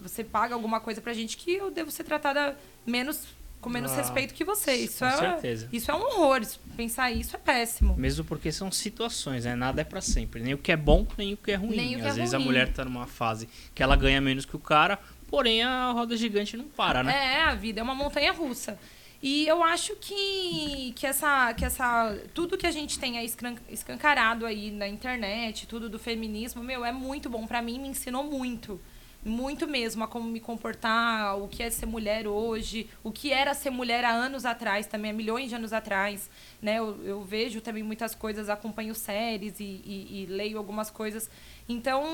[0.03, 3.27] você paga alguma coisa pra gente que eu devo ser tratada menos
[3.61, 4.73] com menos Ah, respeito que você.
[4.77, 5.69] Isso com é certeza.
[5.73, 6.43] isso é um horror.
[6.77, 7.97] Pensar isso é péssimo.
[7.97, 9.57] Mesmo porque são situações, né?
[9.57, 10.41] Nada é pra sempre.
[10.41, 11.97] Nem o que é bom, nem o que é ruim.
[11.99, 12.47] Que Às é vezes a ruim.
[12.47, 14.97] mulher tá numa fase que ela ganha menos que o cara,
[15.27, 17.13] porém a roda gigante não para, né?
[17.41, 18.79] É, a vida é uma montanha russa.
[19.21, 22.17] E eu acho que, que, essa, que essa.
[22.35, 23.29] Tudo que a gente tem aí
[23.69, 27.45] escancarado aí na internet, tudo do feminismo, meu, é muito bom.
[27.47, 28.81] Pra mim, me ensinou muito.
[29.25, 33.53] Muito mesmo a como me comportar, o que é ser mulher hoje, o que era
[33.53, 36.31] ser mulher há anos atrás, também há milhões de anos atrás.
[36.63, 36.79] Né?
[36.79, 41.29] Eu, eu vejo também muitas coisas, acompanho séries e, e- e leio algumas coisas.
[41.69, 42.05] Então,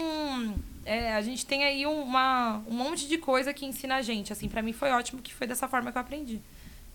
[0.87, 4.33] é, a gente tem aí uma, um monte de coisa que ensina a gente.
[4.33, 6.41] Assim, para mim foi ótimo que foi dessa forma que eu aprendi.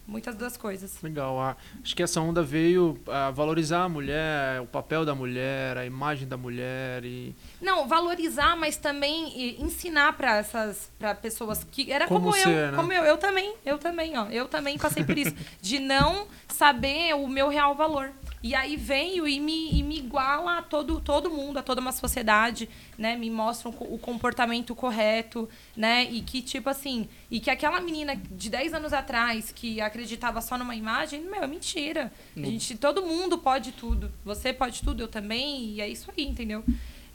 [0.09, 0.97] Muitas das coisas.
[1.03, 1.39] Legal.
[1.39, 5.85] ah, Acho que essa onda veio a valorizar a mulher, o papel da mulher, a
[5.85, 12.07] imagem da mulher e Não, valorizar, mas também ensinar para essas para pessoas que era
[12.07, 12.75] como, Como eu, ser, né?
[12.75, 17.13] como eu, eu também, eu também, ó, eu também passei por isso, de não saber
[17.13, 18.11] o meu real valor.
[18.41, 21.91] E aí veio e me, e me iguala a todo, todo mundo, a toda uma
[21.91, 23.15] sociedade, né?
[23.15, 26.05] Me mostram o comportamento correto, né?
[26.09, 30.57] E que, tipo assim, e que aquela menina de 10 anos atrás que acreditava só
[30.57, 32.11] numa imagem, meu, é mentira.
[32.35, 34.11] A gente, todo mundo pode tudo.
[34.23, 36.63] Você pode tudo, eu também, e é isso aí, entendeu?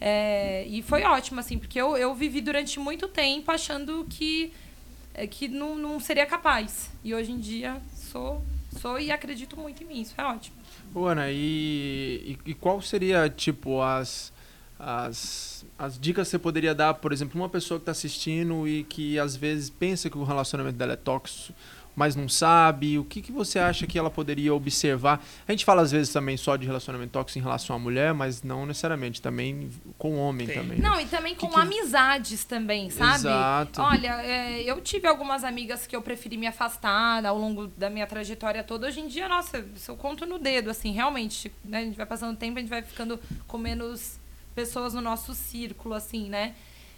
[0.00, 4.52] É, e foi ótimo, assim, porque eu, eu vivi durante muito tempo achando que,
[5.14, 6.90] é, que não, não seria capaz.
[7.02, 10.00] E hoje em dia sou, sou e acredito muito em mim.
[10.00, 10.56] Isso é ótimo.
[10.94, 14.32] Ô, Ana, e, e, e qual seria, tipo, as,
[14.78, 18.84] as, as dicas que você poderia dar, por exemplo, uma pessoa que está assistindo e
[18.84, 21.54] que às vezes pensa que o relacionamento dela é tóxico,
[21.96, 25.24] mas não sabe, o que, que você acha que ela poderia observar?
[25.46, 28.42] A gente fala às vezes também só de relacionamento tóxico em relação à mulher, mas
[28.42, 30.56] não necessariamente, também com o homem Tem.
[30.56, 30.78] também.
[30.78, 33.14] Não, e também com que- amizades também, sabe?
[33.14, 33.80] Exato.
[33.82, 38.06] Olha, é, eu tive algumas amigas que eu preferi me afastar ao longo da minha
[38.06, 38.86] trajetória toda.
[38.86, 41.52] Hoje em dia, nossa, isso eu conto no dedo, assim, realmente.
[41.64, 41.78] Né?
[41.78, 44.18] A gente vai passando o tempo, a gente vai ficando com menos
[44.54, 46.54] pessoas no nosso círculo, assim, né?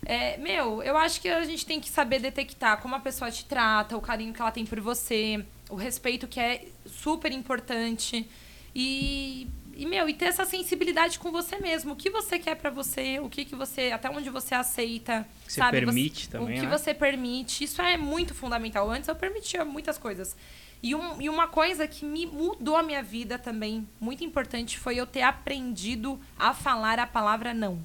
[0.09, 3.45] É, meu, eu acho que a gente tem que saber detectar como a pessoa te
[3.45, 8.25] trata, o carinho que ela tem por você, o respeito que é super importante.
[8.73, 11.95] E, e meu, e ter essa sensibilidade com você mesmo.
[11.95, 13.91] O que você quer pra você, o que, que você.
[13.91, 15.27] Até onde você aceita.
[15.45, 15.81] Que você sabe?
[15.81, 16.79] permite também, O que né?
[16.79, 17.65] você permite.
[17.65, 18.89] Isso é muito fundamental.
[18.89, 20.37] Antes eu permitia muitas coisas.
[20.85, 24.95] E, um, e uma coisa que me mudou a minha vida também, muito importante, foi
[24.97, 27.85] eu ter aprendido a falar a palavra não.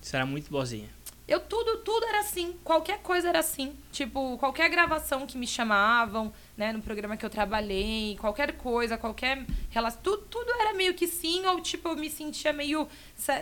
[0.00, 0.88] Você era muito boazinha.
[1.26, 2.54] Eu tudo, tudo era assim.
[2.62, 3.72] Qualquer coisa era assim.
[3.90, 9.46] Tipo, qualquer gravação que me chamavam, né, no programa que eu trabalhei, qualquer coisa, qualquer
[9.70, 12.86] relação, tudo, tudo era meio que sim, ou tipo, eu me sentia meio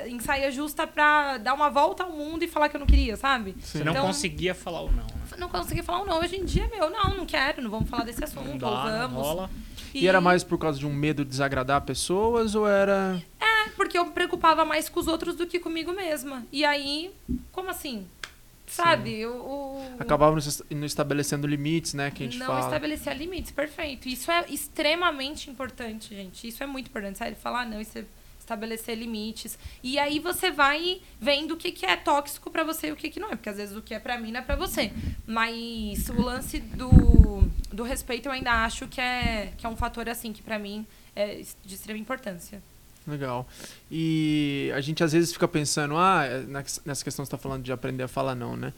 [0.07, 3.17] em saia justa pra dar uma volta ao mundo e falar que eu não queria,
[3.17, 3.57] sabe?
[3.61, 5.13] Você não Então- conseguia falar o não, né?
[5.39, 6.21] Não consegui falar um não.
[6.21, 9.09] Hoje em dia, meu, não, não quero, não vamos falar desse assunto, Não dá, não
[9.09, 9.27] vamos.
[9.27, 9.51] rola.
[9.95, 13.21] E era mais por causa de um medo de desagradar pessoas ou era.
[13.77, 16.45] Porque eu me preocupava mais com os outros do que comigo mesma.
[16.53, 17.11] E aí,
[17.53, 18.07] como assim?
[18.67, 19.27] Sabe?
[19.27, 20.37] O- Acabava
[20.71, 22.11] não estabelecendo limites, né?
[22.11, 22.61] Que a gente não fala.
[22.61, 24.09] estabelecer limites, perfeito.
[24.09, 26.49] Isso é extremamente importante, gente.
[26.49, 27.35] Isso é muito importante, sabe?
[27.35, 28.05] Falar não, isso é
[28.39, 29.59] estabelecer limites.
[29.83, 33.11] E aí você vai vendo o que, que é tóxico pra você e o que,
[33.11, 33.37] que não é.
[33.37, 34.91] Porque às vezes o que é pra mim não é pra você.
[35.27, 40.09] Mas o lance do, do respeito eu ainda acho que é, que é um fator,
[40.09, 42.63] assim, que pra mim é de extrema importância.
[43.07, 43.47] Legal.
[43.91, 46.41] E a gente às vezes fica pensando, ah, é,
[46.85, 48.73] nessa questão que você está falando de aprender a falar não, né?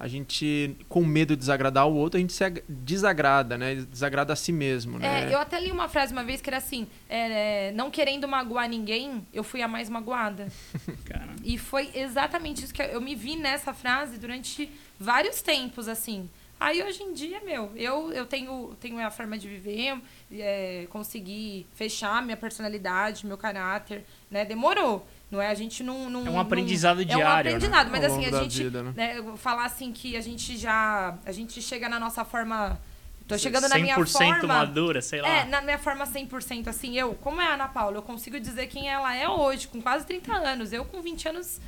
[0.00, 3.74] A gente, com medo de desagradar o outro, a gente se ag- desagrada, né?
[3.74, 5.24] Desagrada a si mesmo, né?
[5.28, 8.68] É, eu até li uma frase uma vez que era assim: é, não querendo magoar
[8.68, 10.46] ninguém, eu fui a mais magoada.
[11.04, 15.88] Cara, E foi exatamente isso que eu, eu me vi nessa frase durante vários tempos,
[15.88, 16.30] assim.
[16.60, 20.00] Aí hoje em dia, meu, eu, eu tenho, tenho minha forma de viver,
[20.32, 24.44] é, consegui fechar minha personalidade, meu caráter, né?
[24.44, 25.06] Demorou.
[25.30, 27.66] Não é a gente não, não É um aprendizado não, diário, É um né?
[27.66, 28.92] aprendizado, mas Ao assim a gente vida, né?
[28.96, 32.80] né, falar assim que a gente já a gente chega na nossa forma
[33.28, 35.28] Tô chegando 100% na minha forma madura, sei lá.
[35.28, 38.68] É, na minha forma 100%, assim, eu, como é a Ana Paula, eu consigo dizer
[38.68, 40.72] quem ela é hoje, com quase 30 anos.
[40.72, 41.60] Eu, com 20 anos,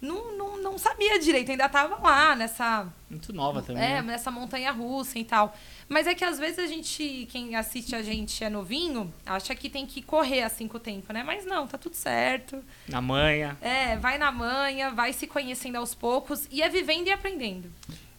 [0.00, 3.82] não, não, não sabia direito, ainda tava lá nessa, Muito nova também.
[3.82, 4.02] é, né?
[4.02, 5.56] nessa montanha russa e tal.
[5.88, 9.68] Mas é que às vezes a gente, quem assiste a gente é novinho, acha que
[9.68, 11.22] tem que correr assim com o tempo, né?
[11.24, 12.62] Mas não, tá tudo certo.
[12.88, 13.56] Na manha.
[13.60, 17.72] É, vai na manha, vai se conhecendo aos poucos e é vivendo e aprendendo.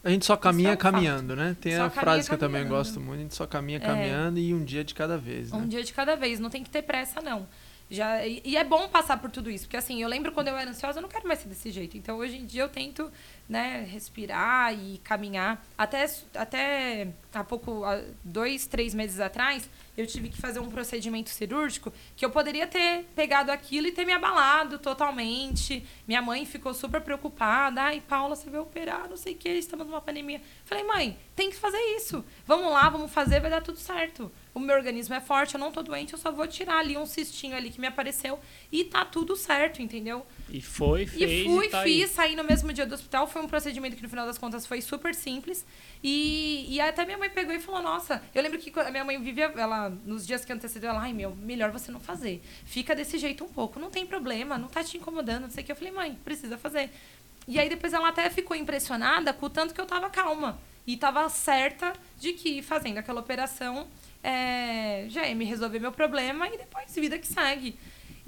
[0.04, 1.58] A gente só caminha é um caminhando, né?
[1.60, 3.82] Tem Só a frase que eu também gosto muito, a gente só caminha É.
[3.82, 5.58] caminhando e um dia de cada vez, né?
[5.58, 7.46] Um dia de cada vez, não tem que ter pressa, não.
[7.90, 10.56] Já, e, e é bom passar por tudo isso, porque assim, eu lembro quando eu
[10.56, 11.98] era ansiosa, eu não quero mais ser desse jeito.
[11.98, 13.12] Então, hoje em dia, eu tento
[13.48, 15.66] né, respirar e caminhar.
[15.76, 19.68] Até, até há pouco, há dois, três meses atrás,
[19.98, 24.06] eu tive que fazer um procedimento cirúrgico que eu poderia ter pegado aquilo e ter
[24.06, 25.84] me abalado totalmente.
[26.08, 27.82] Minha mãe ficou super preocupada.
[27.82, 30.42] Ai, Paula, você vai operar, não sei o que, estamos numa pandemia.
[30.64, 32.24] Falei, mãe, tem que fazer isso.
[32.46, 34.32] Vamos lá, vamos fazer, vai dar tudo certo.
[34.54, 37.06] O meu organismo é forte, eu não tô doente, eu só vou tirar ali um
[37.06, 38.39] cistinho ali que me apareceu
[38.72, 40.26] e tá tudo certo, entendeu?
[40.50, 41.32] E foi, fez.
[41.32, 42.02] E fui, tá aí.
[42.02, 43.28] fiz, saí no mesmo dia do hospital.
[43.28, 45.66] Foi um procedimento que no final das contas foi super simples.
[46.04, 49.22] E, e até minha mãe pegou e falou: Nossa, eu lembro que a minha mãe
[49.22, 52.41] vivia, ela, nos dias que antecedeu, ela, ai meu, melhor você não fazer.
[52.66, 55.66] Fica desse jeito um pouco, não tem problema, não tá te incomodando, não sei o
[55.66, 55.72] que.
[55.72, 56.89] Eu falei: Mãe, precisa fazer.
[57.47, 60.60] E aí depois ela até ficou impressionada com o tanto que eu tava calma.
[60.86, 63.88] E tava certa de que fazendo aquela operação
[64.24, 67.78] é, me resolver meu problema e depois vida que segue.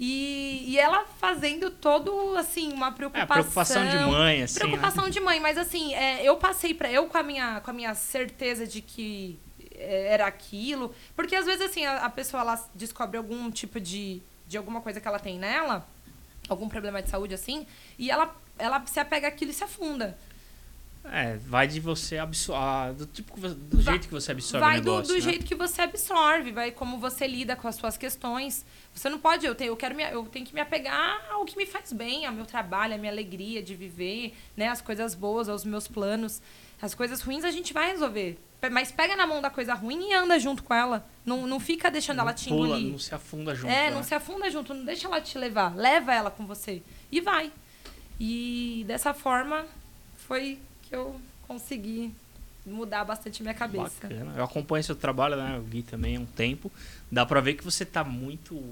[0.00, 3.26] E, e ela fazendo todo, assim, uma É, preocupação.
[3.28, 4.54] preocupação de mãe, assim.
[4.54, 4.60] né?
[4.66, 7.74] Preocupação de mãe, mas assim, é, eu passei para eu com a minha com a
[7.74, 9.38] minha certeza de que
[9.74, 14.20] é, era aquilo, porque às vezes assim a, a pessoa ela descobre algum tipo de
[14.48, 15.86] de alguma coisa que ela tem nela,
[16.48, 17.66] algum problema de saúde assim,
[17.98, 20.18] e ela ela se apega àquilo e se afunda.
[21.04, 22.94] É, vai de você absorver.
[22.94, 25.02] Do, tipo, do Vai- jeito que você absorve vai o negócio.
[25.02, 25.20] do, do né?
[25.20, 28.64] jeito que você absorve, vai como você lida com as suas questões.
[28.94, 31.56] Você não pode, eu tenho, eu quero me, eu tenho que me apegar ao que
[31.56, 35.48] me faz bem, ao meu trabalho, à minha alegria de viver, né, as coisas boas,
[35.48, 36.40] aos meus planos.
[36.80, 38.38] As coisas ruins a gente vai resolver.
[38.70, 41.04] Mas pega na mão da coisa ruim e anda junto com ela.
[41.26, 42.92] Não, não fica deixando ela te Pula, engolir.
[42.92, 43.70] não se afunda junto.
[43.72, 43.90] É, né?
[43.90, 45.74] não se afunda junto, não deixa ela te levar.
[45.74, 46.80] Leva ela com você.
[47.10, 47.52] E vai.
[48.20, 49.66] E dessa forma
[50.16, 50.58] foi
[50.92, 51.18] que eu
[51.48, 52.12] consegui
[52.66, 54.06] mudar bastante minha cabeça.
[54.06, 54.34] Bacana.
[54.36, 55.54] Eu acompanho seu trabalho, né?
[55.56, 56.70] Eu vi também há um tempo.
[57.10, 58.62] Dá pra ver que você tá muito,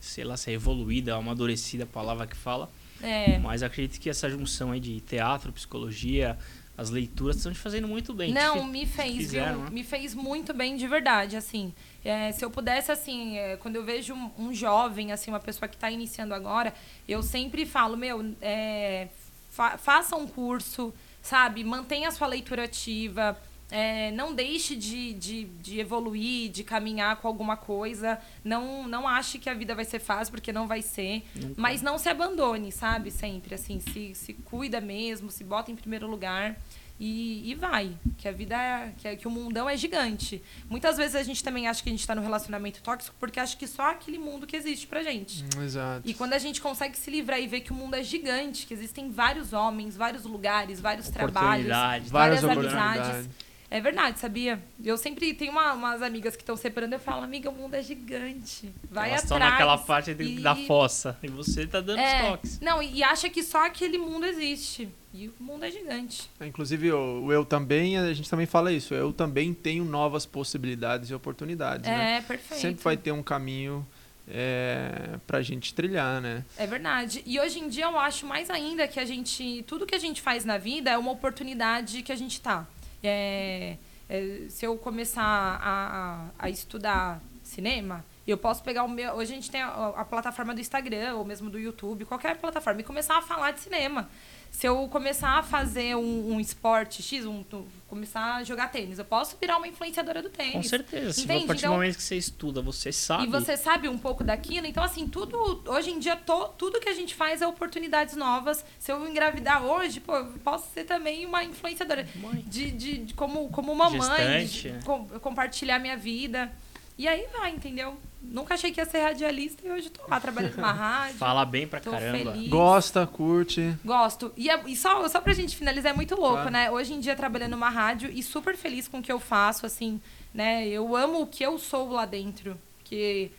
[0.00, 2.70] sei lá, se é evoluída, amadurecida a palavra que fala.
[3.02, 3.38] É.
[3.40, 6.38] Mas acredito que essa junção aí de teatro, psicologia,
[6.78, 8.32] as leituras estão te fazendo muito bem.
[8.32, 9.64] Não, me fez, fizeram, viu?
[9.64, 9.70] né?
[9.70, 11.74] Me fez muito bem de verdade, assim.
[12.04, 15.68] É, se eu pudesse, assim, é, quando eu vejo um, um jovem, assim, uma pessoa
[15.68, 16.72] que está iniciando agora,
[17.06, 19.08] eu sempre falo, meu, é,
[19.50, 20.94] fa- faça um curso,
[21.24, 21.64] sabe?
[21.64, 23.36] Mantenha a sua leitura ativa.
[23.70, 28.20] é, não deixe de, de, de evoluir, de caminhar com alguma coisa.
[28.44, 31.24] Não, não ache que a vida vai ser fácil, porque não vai ser.
[31.34, 31.54] Nunca.
[31.56, 33.10] Mas não se abandone, sabe?
[33.10, 36.56] Sempre, assim, se, se cuida mesmo, se bota em primeiro lugar
[36.98, 37.92] e, e vai.
[38.18, 38.92] Que a vida é.
[38.96, 40.42] Que, que o mundão é gigante.
[40.70, 43.56] Muitas vezes a gente também acha que a gente tá num relacionamento tóxico porque acha
[43.56, 45.44] que só aquele mundo que existe pra gente.
[45.56, 46.08] Hum, Exato.
[46.08, 48.72] E quando a gente consegue se livrar e ver que o mundo é gigante, que
[48.74, 53.28] existem vários homens, vários lugares, vários trabalhos, Várias várias amizades.
[53.70, 54.62] É verdade, sabia?
[54.84, 57.82] Eu sempre tenho uma- umas amigas que estão separando, eu falo, amiga, o mundo é
[57.82, 58.72] gigante.
[58.88, 59.22] Vai Elas atrás.
[59.24, 61.18] estão naquela parte e- da fossa.
[61.20, 62.60] E você tá dando é, os toques.
[62.60, 64.88] Não, e acha que só aquele mundo existe.
[65.16, 66.28] E o mundo é gigante.
[66.40, 68.92] Inclusive, o, o eu também, a gente também fala isso.
[68.92, 72.16] Eu também tenho novas possibilidades e oportunidades, né?
[72.16, 72.60] É, perfeito.
[72.60, 73.86] Sempre vai ter um caminho
[74.28, 76.44] é, pra gente trilhar, né?
[76.58, 77.22] É verdade.
[77.24, 79.62] E hoje em dia eu acho mais ainda que a gente.
[79.68, 82.66] Tudo que a gente faz na vida é uma oportunidade que a gente tá.
[83.00, 83.76] É,
[84.08, 89.12] é, se eu começar a, a, a estudar cinema, eu posso pegar o meu.
[89.12, 92.80] Hoje a gente tem a, a plataforma do Instagram, ou mesmo do YouTube, qualquer plataforma,
[92.80, 94.08] e começar a falar de cinema.
[94.54, 98.98] Se eu começar a fazer um, um esporte X, um, um- começar a jogar tênis,
[99.00, 100.52] eu posso virar uma influenciadora do tênis.
[100.54, 101.12] Com certeza.
[101.12, 101.42] Se Entende?
[101.44, 103.24] a partir Então- do momento que você estuda, você sabe.
[103.24, 106.88] E você sabe um pouco daquilo, então assim, tudo hoje em dia to, tudo que
[106.88, 108.64] a gente faz é oportunidades novas.
[108.78, 112.44] Se eu engravidar hoje, pô, eu posso ser também uma influenciadora Mãe.
[112.46, 114.80] de, de, de como como uma mãe, Gestante, de né?
[114.84, 116.50] com- compartilhar minha vida.
[116.96, 117.96] E aí vai, entendeu?
[118.22, 121.16] Nunca achei que ia ser radialista e hoje tô lá trabalhando numa rádio.
[121.18, 122.32] Fala bem pra caramba.
[122.32, 122.48] feliz.
[122.48, 123.76] Gosta, curte.
[123.84, 124.32] Gosto.
[124.36, 126.50] E, é- e só, só pra gente finalizar, é muito louco, Claro.
[126.50, 126.70] né?
[126.70, 130.00] Hoje em dia, trabalhando numa rádio e super feliz com o que eu faço, assim,
[130.32, 130.66] né?
[130.68, 132.56] Eu amo o que eu sou lá dentro.
[132.78, 133.30] porque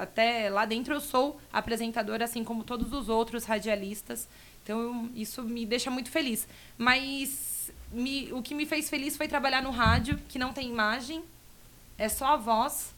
[0.00, 4.26] até lá dentro eu sou apresentadora, assim como todos os outros radialistas.
[4.62, 6.48] Então, isso me deixa muito feliz.
[6.78, 11.22] Mas me, o que me fez feliz foi trabalhar no rádio, que não tem imagem,
[11.98, 12.93] é só a voz.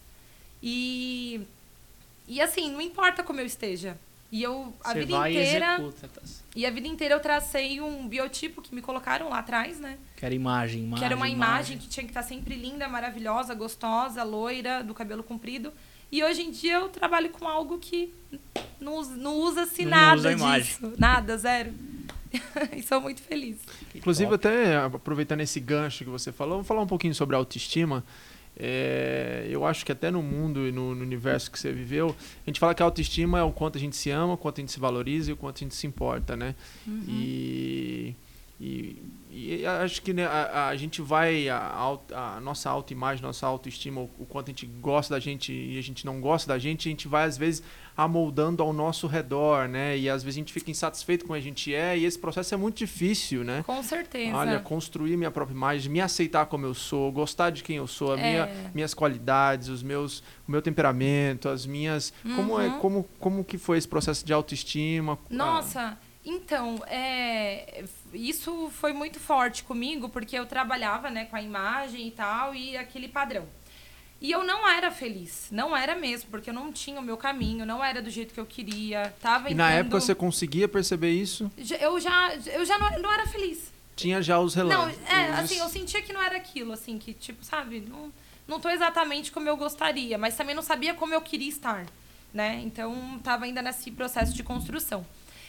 [0.68, 1.42] E,
[2.26, 3.96] e assim, não importa como eu esteja.
[4.32, 5.74] E eu, a Você vida vai inteira.
[5.74, 6.08] executa.
[6.08, 6.20] tá?
[6.56, 9.96] E a vida inteira eu tracei um biotipo que me colocaram lá atrás, né?
[10.16, 10.98] Que era imagem, imagem.
[10.98, 15.22] que era uma imagem, que tinha que estar sempre linda, maravilhosa, gostosa, loira, do cabelo
[15.22, 15.72] comprido.
[16.10, 18.12] E hoje em dia eu trabalho com algo que
[18.80, 20.62] não, não usa-se Não nada usa a imagem.
[20.64, 20.92] disso.
[20.98, 21.72] Nada, zero.
[22.76, 23.58] e sou muito feliz.
[23.92, 24.48] Que Inclusive, top.
[24.48, 28.04] até aproveitando esse gancho que você falou, vamos falar um pouquinho sobre autoestima.
[28.58, 32.50] É, eu acho que até no mundo e no, no universo que você viveu, a
[32.50, 34.60] gente fala que a autoestima é o quanto a gente se ama, o quanto a
[34.62, 36.54] gente se valoriza e o quanto a gente se importa, né?
[37.08, 38.14] E,
[38.58, 43.46] e, e acho que né, a, a gente vai, a, auto- a nossa autoimagem, nossa
[43.46, 46.58] autoestima, o, o quanto a gente gosta da gente e a gente não gosta da
[46.58, 47.62] gente, a gente vai às vezes
[47.94, 49.96] amoldando ao nosso redor, né?
[49.96, 52.56] E às vezes a gente fica insatisfeito com a gente é, e esse processo é
[52.56, 53.62] muito difícil, né?
[53.66, 54.36] Com certeza.
[54.36, 58.14] Olha, construir minha própria imagem, me aceitar como eu sou, gostar de quem eu sou,
[58.16, 58.22] É.
[58.22, 62.12] minha, minhas qualidades, os meus, o meu temperamento, as minhas.
[62.36, 62.78] Como é, Uhum.
[62.80, 65.18] como, como que foi esse processo de autoestima?
[65.30, 72.08] Nossa, então, é, isso foi muito forte comigo, porque eu trabalhava né, com a imagem
[72.08, 73.46] e tal, e aquele padrão.
[74.20, 77.64] E eu não era feliz, não era mesmo, porque eu não tinha o meu caminho,
[77.66, 79.14] não era do jeito que eu queria.
[79.20, 81.50] Tava E na entrando- época você conseguia perceber isso?
[81.80, 83.70] Eu já, eu já não, não era feliz.
[83.94, 84.98] Tinha já os Não, relâmpagos.
[85.10, 88.10] é, assim, eu sentia que não era aquilo, assim, que, tipo, sabe, não,
[88.48, 91.86] não tô exatamente como eu gostaria, mas também não sabia como eu queria estar,
[92.32, 92.60] né?
[92.64, 95.06] Então, tava ainda nesse processo de construção.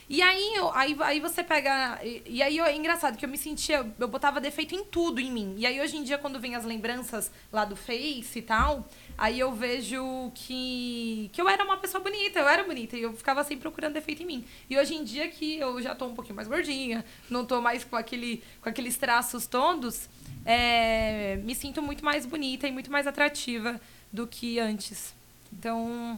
[0.09, 1.99] E aí, eu- aí, aí você pega.
[2.01, 3.85] E, e aí eu- é engraçado que eu me sentia.
[3.99, 5.55] Eu botava defeito em tudo em mim.
[5.57, 8.87] E aí hoje em dia, quando vem as lembranças lá do Face e tal,
[9.17, 12.95] aí eu vejo que, que eu era uma pessoa bonita, eu era bonita.
[12.95, 14.45] E eu ficava sempre procurando defeito em mim.
[14.69, 17.83] E hoje em dia que eu já tô um pouquinho mais gordinha, não tô mais
[17.83, 20.07] com, aquele, com aqueles traços todos,
[20.45, 23.79] é, me sinto muito mais bonita e muito mais atrativa
[24.11, 25.13] do que antes.
[25.51, 26.17] Então,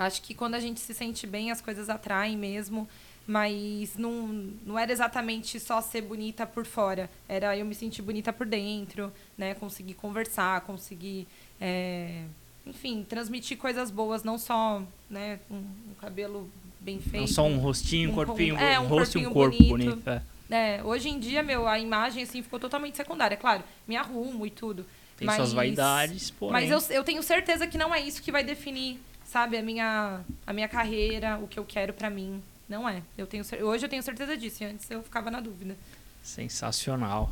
[0.00, 2.88] Acho que quando a gente se sente bem, as coisas atraem mesmo.
[3.26, 4.28] Mas não,
[4.66, 7.08] não era exatamente só ser bonita por fora.
[7.28, 9.54] Era eu me sentir bonita por dentro, né?
[9.54, 11.28] Conseguir conversar, conseguir,
[11.60, 12.24] é,
[12.66, 17.20] enfim, transmitir coisas boas, não só né, um, um cabelo bem feito.
[17.20, 19.96] Não só um rostinho, um corpinho, com- é, um rosto e um corpo bonito.
[19.96, 20.10] bonito.
[20.10, 20.22] é.
[20.50, 23.36] É, hoje em dia, meu, a imagem assim ficou totalmente secundária.
[23.36, 24.84] Claro, me arrumo e tudo.
[25.16, 26.52] Tem mas, suas vaidades, porém.
[26.52, 28.98] Mas eu, eu tenho certeza que não é isso que vai definir,
[29.30, 32.42] sabe, a minha, a minha carreira, o que eu quero pra mim.
[32.68, 33.02] Não é.
[33.16, 34.62] Eu tenho, hoje eu tenho certeza disso.
[34.62, 35.76] e Antes eu ficava na dúvida.
[36.22, 37.30] Sensacional.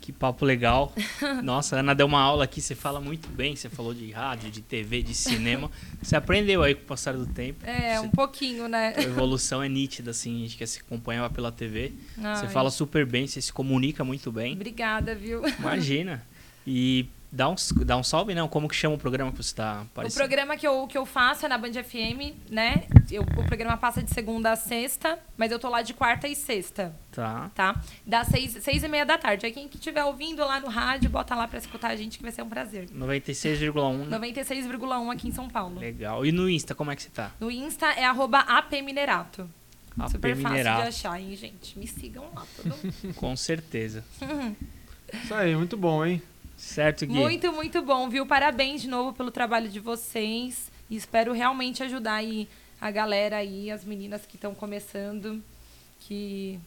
[0.00, 0.92] Que papo legal.
[1.44, 4.50] Nossa, a Ana deu uma aula aqui, você fala muito bem, você falou de rádio,
[4.50, 5.70] de TV, de cinema.
[6.02, 7.64] Você aprendeu aí com o passar do tempo.
[7.64, 8.94] É, Você- um pouquinho, né?
[8.96, 11.92] A evolução é nítida, assim, a gente que se acompanhava pela TV.
[12.16, 14.54] Você Ai, fala super bem, você se comunica muito bem.
[14.54, 15.42] Obrigada, viu?
[15.58, 16.24] Imagina.
[16.64, 17.54] E dá um,
[17.84, 18.46] dá um salve, não?
[18.46, 21.46] Como que chama o programa que você está O programa que eu, que eu faço
[21.46, 22.84] é na Band FM, né?
[23.10, 26.36] Eu, o programa passa de segunda a sexta, mas eu tô lá de quarta e
[26.36, 27.50] sexta, Tá.
[27.54, 27.80] tá?
[28.06, 29.46] Das seis, seis e meia da tarde.
[29.46, 32.32] Aí quem estiver ouvindo lá no rádio, bota lá pra escutar a gente, que vai
[32.32, 32.88] ser um prazer.
[32.90, 34.08] 96,1.
[34.08, 35.80] 96,1 aqui em São Paulo.
[35.80, 36.24] Legal.
[36.26, 37.30] E no Insta, como é que você tá?
[37.40, 39.48] No Insta é arroba apminerato.
[39.98, 41.78] AP Super fácil de achar, hein, gente?
[41.78, 42.44] Me sigam lá.
[42.56, 42.74] Todo...
[43.16, 44.02] Com certeza.
[45.12, 46.22] Isso aí, muito bom, hein?
[46.56, 47.12] Certo, Gui?
[47.14, 48.24] muito, muito bom, viu?
[48.26, 50.70] Parabéns de novo pelo trabalho de vocês.
[50.88, 52.48] E espero realmente ajudar aí
[52.80, 55.42] a galera aí, as meninas que estão começando,
[56.00, 56.58] que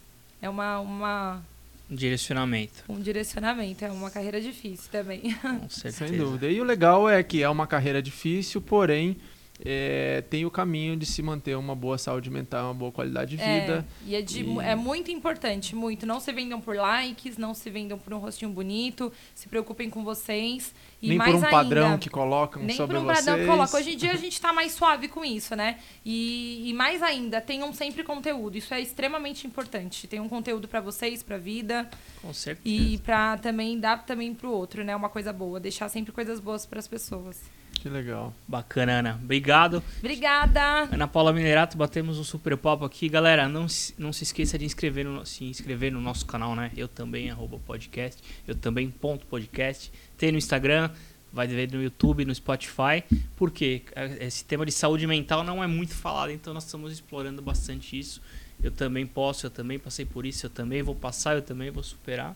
[0.42, 1.44] é uma, uma,
[1.90, 2.84] Um direcionamento.
[2.90, 5.22] um direcionamento, é uma carreira difícil também.
[5.42, 6.08] Com certeza.
[6.08, 6.50] Sem dúvida.
[6.50, 9.18] E o legal é que é uma carreira difícil, porém
[9.64, 13.38] é, tem o caminho de se manter uma boa saúde mental, uma boa qualidade de
[13.38, 13.86] vida.
[14.06, 16.06] É, e é, de- E- é muito importante, muito.
[16.06, 20.04] Não se vendam por likes, não se vendam por um rostinho bonito, se preocupem com
[20.04, 20.74] vocês.
[21.02, 23.26] E Nem mais por um padrão ainda, que colocam Nem sobre por um vocês.
[23.26, 23.78] padrão que coloca.
[23.78, 25.78] Hoje em dia a gente tá mais suave com isso, né?
[26.04, 28.58] E, e mais ainda, tenham sempre conteúdo.
[28.58, 30.08] Isso é extremamente importante.
[30.08, 31.90] Tenham conteúdo pra vocês, pra vida
[32.22, 32.62] Com certeza.
[32.68, 34.96] e pra também dar também pro outro, né?
[34.96, 35.60] Uma coisa boa.
[35.60, 37.40] Deixar sempre coisas boas pras pessoas.
[37.86, 38.34] Que legal.
[38.48, 39.20] Bacana, Ana.
[39.24, 39.84] Obrigado.
[40.00, 40.90] Obrigada!
[40.92, 43.08] Ana Paula Minerato, batemos um super papo aqui.
[43.08, 46.72] Galera, não se, não se esqueça de inscrever no, se inscrever no nosso canal, né?
[46.76, 48.20] Eu também, arroba podcast.
[48.48, 49.92] Eu também, ponto podcast.
[50.18, 50.90] Tem no Instagram,
[51.32, 53.04] vai ver no YouTube, no Spotify.
[53.36, 53.84] Porque
[54.20, 58.20] esse tema de saúde mental não é muito falado, então nós estamos explorando bastante isso.
[58.64, 61.84] Eu também posso, eu também passei por isso, eu também vou passar, eu também vou
[61.84, 62.36] superar.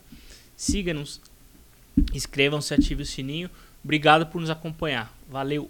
[0.56, 1.20] Siga-nos,
[2.14, 3.50] inscrevam-se, ative o sininho.
[3.84, 5.12] Obrigado por nos acompanhar.
[5.30, 5.70] Valeu!